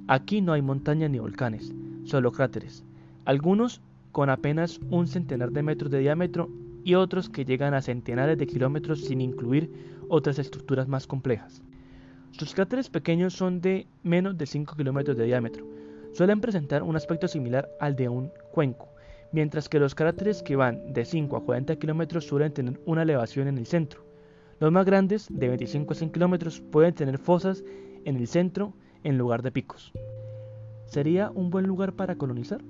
[0.08, 1.74] Aquí no hay montañas ni volcanes,
[2.04, 2.84] solo cráteres,
[3.26, 6.52] algunos con apenas un centenar de metros de diámetro
[6.84, 11.62] y otros que llegan a centenares de kilómetros sin incluir otras estructuras más complejas.
[12.32, 15.66] Sus cráteres pequeños son de menos de 5 kilómetros de diámetro.
[16.14, 18.90] Suelen presentar un aspecto similar al de un cuenco,
[19.32, 23.48] mientras que los cráteres que van de 5 a 40 kilómetros suelen tener una elevación
[23.48, 24.06] en el centro.
[24.60, 27.64] Los más grandes, de 25 a 100 kilómetros, pueden tener fosas
[28.06, 29.92] en el centro en lugar de picos.
[30.86, 32.62] ¿Sería un buen lugar para colonizar?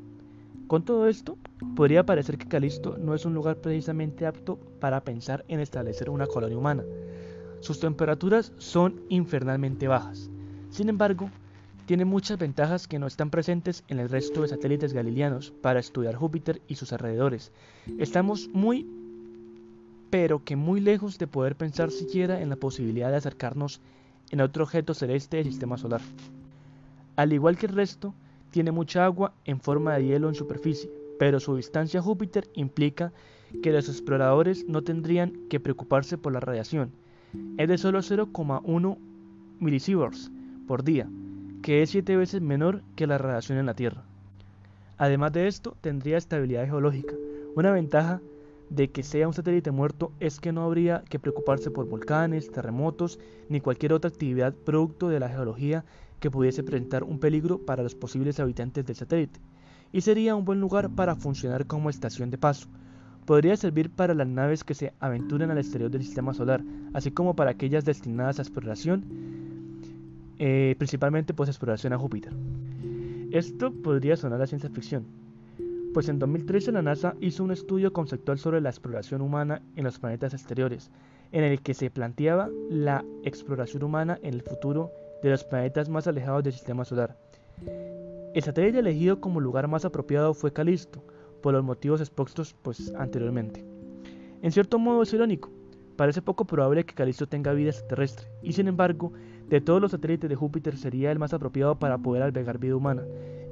[0.67, 1.38] Con todo esto,
[1.75, 6.27] podría parecer que Calisto no es un lugar precisamente apto para pensar en establecer una
[6.27, 6.83] colonia humana.
[7.60, 10.30] Sus temperaturas son infernalmente bajas.
[10.70, 11.30] Sin embargo,
[11.86, 16.16] tiene muchas ventajas que no están presentes en el resto de satélites galileanos para estudiar
[16.16, 17.51] Júpiter y sus alrededores.
[17.97, 18.86] Estamos muy,
[20.10, 23.80] pero que muy lejos de poder pensar siquiera en la posibilidad de acercarnos
[24.32, 26.01] en otro objeto celeste del sistema solar.
[27.16, 28.14] Al igual que el resto,
[28.51, 33.14] tiene mucha agua en forma de hielo en superficie, pero su distancia a Júpiter implica
[33.64, 36.91] que los exploradores no tendrían que preocuparse por la radiación,
[37.57, 38.97] es de solo 0,1
[39.59, 40.32] milisieverts
[40.67, 41.07] por día,
[41.61, 44.03] que es 7 veces menor que la radiación en la Tierra.
[44.97, 47.13] Además de esto, tendría estabilidad geológica.
[47.55, 48.21] Una ventaja
[48.69, 53.19] de que sea un satélite muerto es que no habría que preocuparse por volcanes, terremotos
[53.49, 55.86] ni cualquier otra actividad producto de la geología
[56.19, 59.39] que pudiese presentar un peligro para los posibles habitantes del satélite,
[59.91, 62.67] y sería un buen lugar para funcionar como estación de paso,
[63.28, 66.63] Podría servir para las naves que se aventuren al exterior del sistema solar,
[66.93, 69.03] así como para aquellas destinadas a exploración,
[70.39, 72.32] eh, principalmente pues exploración a Júpiter.
[73.32, 75.05] Esto podría sonar a ciencia ficción,
[75.93, 79.99] pues en 2013 la NASA hizo un estudio conceptual sobre la exploración humana en los
[79.99, 80.89] planetas exteriores,
[81.34, 84.89] en el que se planteaba la exploración humana en el futuro
[85.21, 87.17] de los planetas más alejados del sistema solar.
[88.34, 91.03] El satélite elegido como lugar más apropiado fue Calisto,
[91.41, 93.65] por los motivos expuestos pues, anteriormente.
[94.41, 95.49] En cierto modo es irónico.
[95.95, 99.13] Parece poco probable que Calisto tenga vida extraterrestre, y sin embargo,
[99.49, 103.03] de todos los satélites de Júpiter sería el más apropiado para poder albergar vida humana.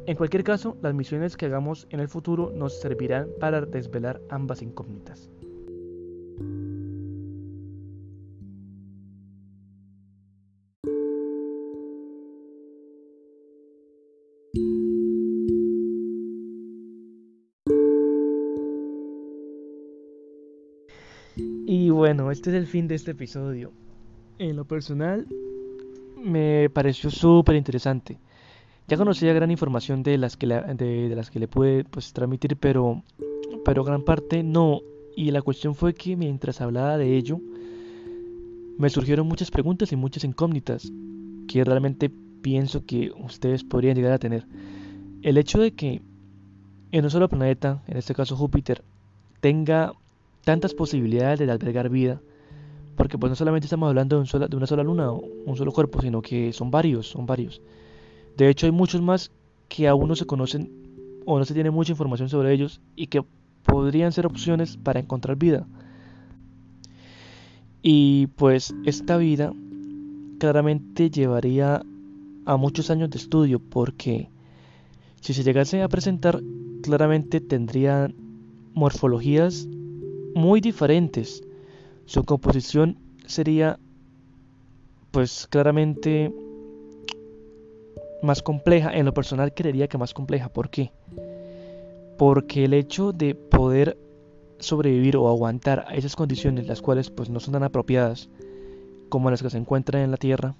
[0.05, 4.61] En cualquier caso, las misiones que hagamos en el futuro nos servirán para desvelar ambas
[4.61, 5.31] incógnitas.
[22.15, 23.73] Bueno, este es el fin de este episodio.
[24.39, 25.27] En lo personal,
[26.17, 28.17] me pareció súper interesante.
[28.87, 33.03] Ya conocía gran información de las que, de, las que le pude pues, transmitir, pero,
[33.65, 34.79] pero gran parte no.
[35.17, 37.41] Y la cuestión fue que mientras hablaba de ello,
[38.77, 40.89] me surgieron muchas preguntas y muchas incógnitas
[41.49, 42.09] que realmente
[42.41, 44.45] pienso que ustedes podrían llegar a tener.
[45.21, 46.01] El hecho de que
[46.93, 48.85] en un solo planeta, en este caso Júpiter,
[49.41, 49.91] tenga
[50.45, 52.21] tantas posibilidades de albergar vida,
[52.95, 56.01] porque pues no solamente estamos hablando de, de una sola luna o un solo cuerpo,
[56.01, 57.61] sino que son varios, son varios.
[58.37, 59.31] De hecho hay muchos más
[59.67, 60.71] que aún no se conocen
[61.25, 63.25] o no se tiene mucha información sobre ellos y que
[63.63, 65.67] podrían ser opciones para encontrar vida.
[67.81, 69.51] Y pues esta vida
[70.39, 71.83] claramente llevaría
[72.45, 74.29] a muchos años de estudio porque
[75.21, 76.41] si se llegase a presentar
[76.83, 78.13] claramente tendría
[78.73, 79.67] morfologías
[80.35, 81.43] muy diferentes.
[82.05, 83.79] Su composición sería
[85.09, 86.31] pues claramente
[88.21, 88.93] más compleja.
[88.93, 90.49] En lo personal creería que más compleja.
[90.49, 90.91] ¿Por qué?
[92.17, 93.97] Porque el hecho de poder
[94.59, 98.29] sobrevivir o aguantar a esas condiciones las cuales pues no son tan apropiadas
[99.09, 100.55] como las que se encuentran en la Tierra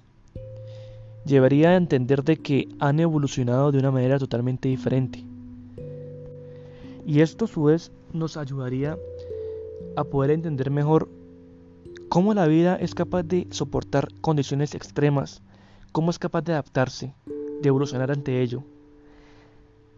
[1.24, 5.24] llevaría a entender de que han evolucionado de una manera totalmente diferente.
[7.04, 8.96] Y esto a su vez nos ayudaría
[9.96, 11.08] a poder entender mejor
[12.08, 15.42] cómo la vida es capaz de soportar condiciones extremas,
[15.92, 17.14] cómo es capaz de adaptarse,
[17.62, 18.62] de evolucionar ante ello.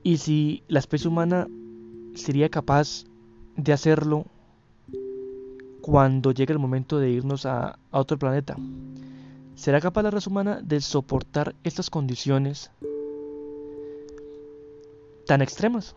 [0.02, 1.48] Y si la especie humana
[2.14, 3.04] sería capaz
[3.56, 4.24] de hacerlo
[5.88, 8.56] cuando llegue el momento de irnos a, otro planeta.
[9.54, 12.70] ¿Será capaz la raza humana de soportar estas condiciones
[15.26, 15.96] tan extremas?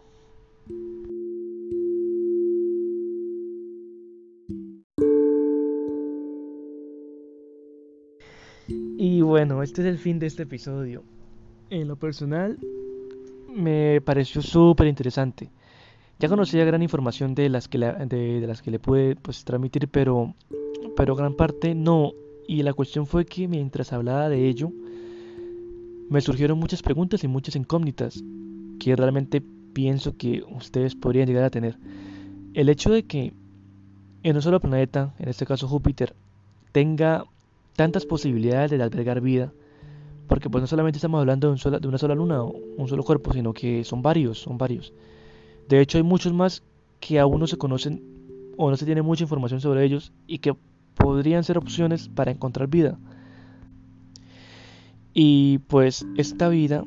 [9.04, 11.02] Y bueno, este es el fin de este episodio.
[11.72, 12.60] En lo personal,
[13.50, 15.50] me pareció súper interesante.
[16.20, 20.36] Ya conocía gran información de las que, de, las que le pude pues, transmitir, pero,
[20.96, 22.12] pero gran parte no.
[22.48, 24.72] Y la cuestión fue que mientras hablaba de ello,
[26.08, 28.24] me surgieron muchas preguntas y muchas incógnitas
[28.80, 29.42] que realmente
[29.74, 31.76] pienso que ustedes podrían llegar a tener.
[32.54, 33.34] El hecho de que
[34.22, 36.14] en un solo planeta, en este caso Júpiter,
[36.72, 37.26] tenga
[37.76, 39.54] tantas posibilidades de albergar vida,
[40.28, 43.34] porque pues no solamente estamos hablando de, de una sola luna o un solo cuerpo,
[43.34, 44.94] sino que son varios, son varios.
[45.68, 46.64] De hecho, hay muchos más
[47.00, 48.04] que aún no se conocen
[48.58, 50.56] o no se tiene mucha información sobre ellos y que
[50.96, 52.98] podrían ser opciones para encontrar vida.
[55.14, 56.86] Y pues esta vida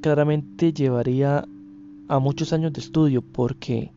[0.00, 1.44] claramente llevaría
[2.08, 3.92] a muchos años de estudio porque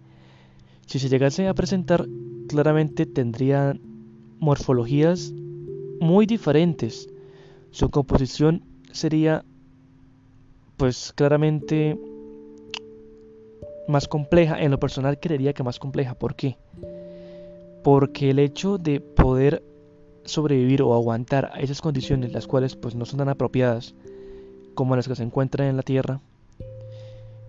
[0.85, 2.07] si se llegase a presentar
[2.47, 3.77] claramente tendría
[4.39, 5.33] morfologías
[5.99, 7.09] muy diferentes.
[7.71, 9.43] Su composición sería
[10.77, 11.97] pues claramente
[13.87, 16.15] más compleja, en lo personal creería que más compleja.
[16.15, 16.57] ¿Por qué?
[17.83, 19.63] Porque el hecho de poder
[20.23, 23.93] sobrevivir o aguantar a esas condiciones las cuales pues no son tan apropiadas
[24.73, 26.19] como las que se encuentran en la Tierra,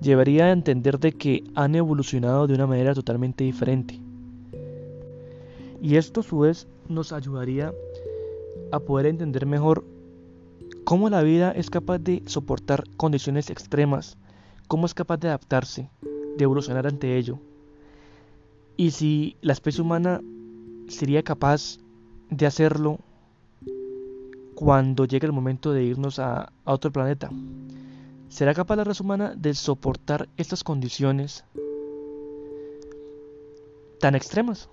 [0.00, 3.98] llevaría a entender de que han evolucionado de una manera totalmente diferente.
[5.80, 7.72] Y esto a su vez nos ayudaría
[8.72, 9.84] a poder entender mejor
[10.84, 14.16] cómo la vida es capaz de soportar condiciones extremas,
[14.68, 15.90] cómo es capaz de adaptarse,
[16.36, 17.38] de evolucionar ante ello.
[18.76, 20.20] Y si la especie humana
[20.88, 21.78] sería capaz
[22.30, 22.98] de hacerlo
[24.54, 27.30] cuando llegue el momento de irnos a, otro planeta.
[28.28, 31.44] ¿Será capaz la raza humana de soportar estas condiciones
[34.00, 34.68] tan extremas?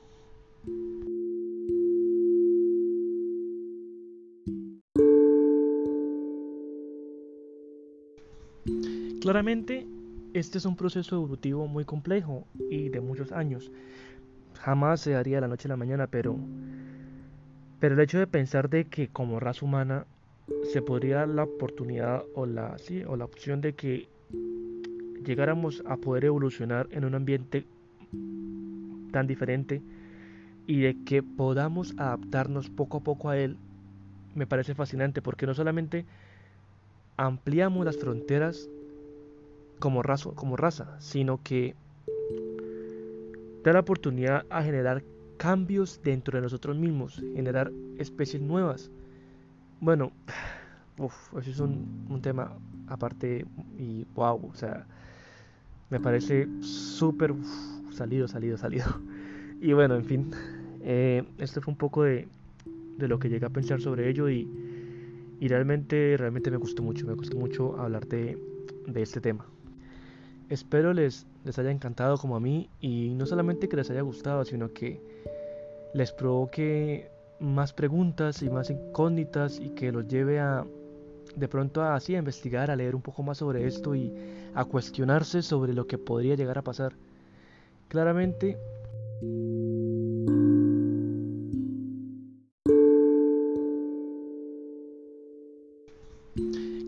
[9.24, 9.88] Claramente
[10.34, 13.72] este es un proceso evolutivo muy complejo y de muchos años.
[14.60, 16.36] Jamás se daría de la noche a la mañana, pero,
[17.80, 20.06] pero el hecho de pensar de que como raza humana
[20.74, 24.10] se podría dar la oportunidad o la, sí, o la opción de que
[25.26, 27.66] llegáramos a poder evolucionar en un ambiente
[29.14, 29.82] tan diferente,
[30.68, 33.56] y de que podamos adaptarnos poco a poco a él
[34.36, 36.06] me parece fascinante porque no solamente
[37.16, 38.68] ampliamos las fronteras
[39.84, 41.76] como raza, como raza sino que
[43.66, 45.04] da la oportunidad a generar
[45.36, 48.90] cambios dentro de nosotros mismos, generar especies nuevas.
[49.82, 50.14] Bueno,
[50.98, 52.54] uf, eso es un, tema
[52.88, 53.46] aparte
[53.78, 54.86] y wow, o sea,
[55.90, 57.34] me parece súper
[57.92, 58.86] salido, salido, salido.
[59.60, 60.32] Y bueno, en fin,
[60.82, 62.28] eh, esto fue un poco de,
[62.98, 64.48] de, lo que llegué a pensar sobre ello y,
[65.42, 68.38] realmente, realmente me gustó mucho, me gustó mucho hablar de,
[68.88, 69.46] de este tema.
[70.54, 74.46] Espero les, les haya encantado como a mí y no solamente que les haya gustado,
[74.46, 75.02] sino que
[75.96, 80.64] les provoque más preguntas y más incógnitas y que los lleve a
[81.36, 84.14] de pronto así a investigar, a leer un poco más sobre esto y
[84.54, 86.94] a cuestionarse sobre lo que podría llegar a pasar.
[87.88, 88.56] Claramente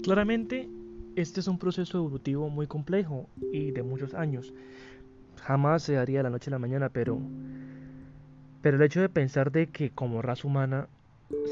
[0.03, 0.69] Claramente,
[1.15, 4.53] este es un proceso evolutivo muy complejo y de muchos años.
[5.41, 7.19] Jamás se daría la noche a la mañana, pero
[8.61, 10.87] pero el hecho de pensar de que como raza humana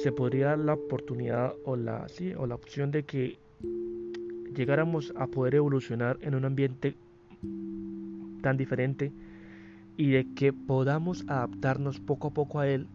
[0.01, 3.37] se podría dar la oportunidad o la, sí, o la opción de que
[4.55, 6.97] llegáramos a poder evolucionar en un ambiente
[8.41, 9.11] tan diferente
[9.95, 12.87] y de que podamos adaptarnos poco a poco a él,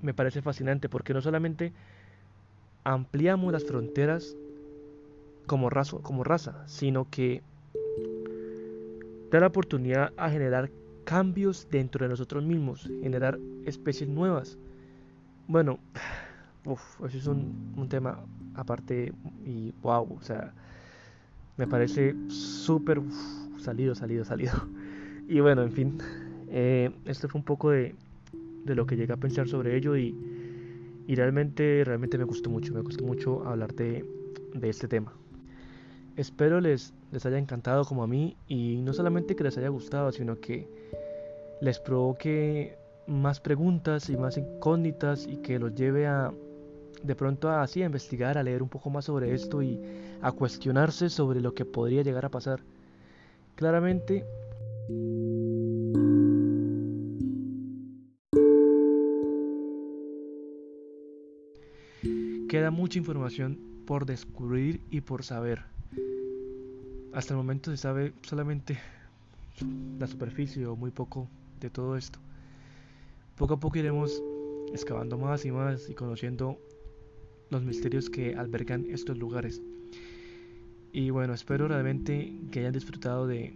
[0.00, 1.72] me parece fascinante porque no solamente
[2.84, 4.36] ampliamos las fronteras
[5.50, 7.42] como raza, como raza sino que
[9.32, 10.70] da la oportunidad a generar
[11.02, 14.58] cambios dentro de nosotros mismos, generar especies nuevas.
[15.48, 15.80] Bueno,
[16.64, 18.20] uf, eso es un, tema
[18.54, 19.12] aparte
[19.44, 20.54] y wow, o sea,
[21.56, 23.02] me parece súper
[23.58, 24.52] salido, salido, salido.
[25.28, 25.98] Y bueno, en fin,
[26.48, 27.94] eh, esto fue un poco de,
[28.64, 30.14] de, lo que llegué a pensar sobre ello y,
[31.08, 34.04] realmente, realmente me gustó mucho, me gustó mucho hablar de,
[34.54, 35.12] de este tema.
[36.20, 40.12] Espero les, les haya encantado como a mí y no solamente que les haya gustado,
[40.12, 40.68] sino que
[41.62, 46.30] les provoque más preguntas y más incógnitas y que los lleve a
[47.02, 49.80] de pronto a, así a investigar, a leer un poco más sobre esto y
[50.20, 52.60] a cuestionarse sobre lo que podría llegar a pasar.
[53.54, 54.26] Claramente
[62.46, 65.79] queda mucha información por descubrir y por saber.
[67.12, 68.78] Hasta el momento se sabe solamente
[69.98, 71.28] la superficie o muy poco
[71.60, 72.20] de todo esto.
[73.36, 74.22] Poco a poco iremos
[74.72, 76.58] excavando más y más y conociendo
[77.50, 79.60] los misterios que albergan estos lugares.
[80.92, 83.54] Y bueno, espero realmente que hayan disfrutado de,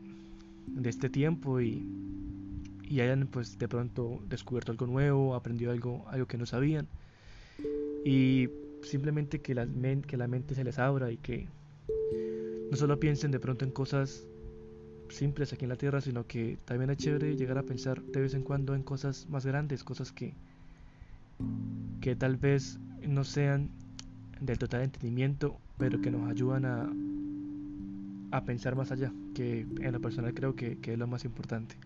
[0.84, 1.86] este tiempo y,
[2.82, 6.88] y, hayan pues de pronto descubierto algo nuevo, aprendido algo, algo que no sabían.
[8.04, 8.48] Y
[8.82, 9.66] simplemente que la,
[10.06, 11.48] que la mente se les abra y que
[12.74, 14.26] no solo piensen de pronto en cosas
[15.08, 18.34] simples aquí en la tierra, sino que también es chévere llegar a pensar de vez
[18.34, 20.34] en cuando en cosas más grandes, cosas que,
[22.00, 23.70] que tal vez no sean
[24.40, 26.92] del total entendimiento, pero que nos ayudan a,
[28.36, 31.76] a pensar más allá, que en lo personal creo que, que es lo más importante.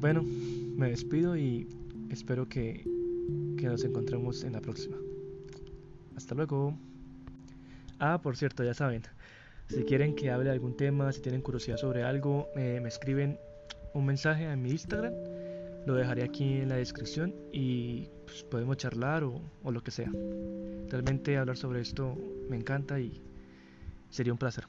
[0.00, 1.66] Bueno, me despido y
[2.10, 2.84] espero que,
[3.56, 4.98] que nos encontremos en la próxima.
[6.14, 6.76] Hasta luego.
[7.98, 9.02] Ah, por cierto, ya saben,
[9.70, 13.38] si quieren que hable de algún tema, si tienen curiosidad sobre algo, me escriben
[13.94, 15.14] un mensaje a mi Instagram.
[15.86, 20.10] Lo dejaré aquí en la descripción y pues, podemos charlar o, lo que sea.
[20.88, 22.16] Realmente hablar sobre esto
[22.48, 23.22] me encanta y
[24.10, 24.64] sería un placer.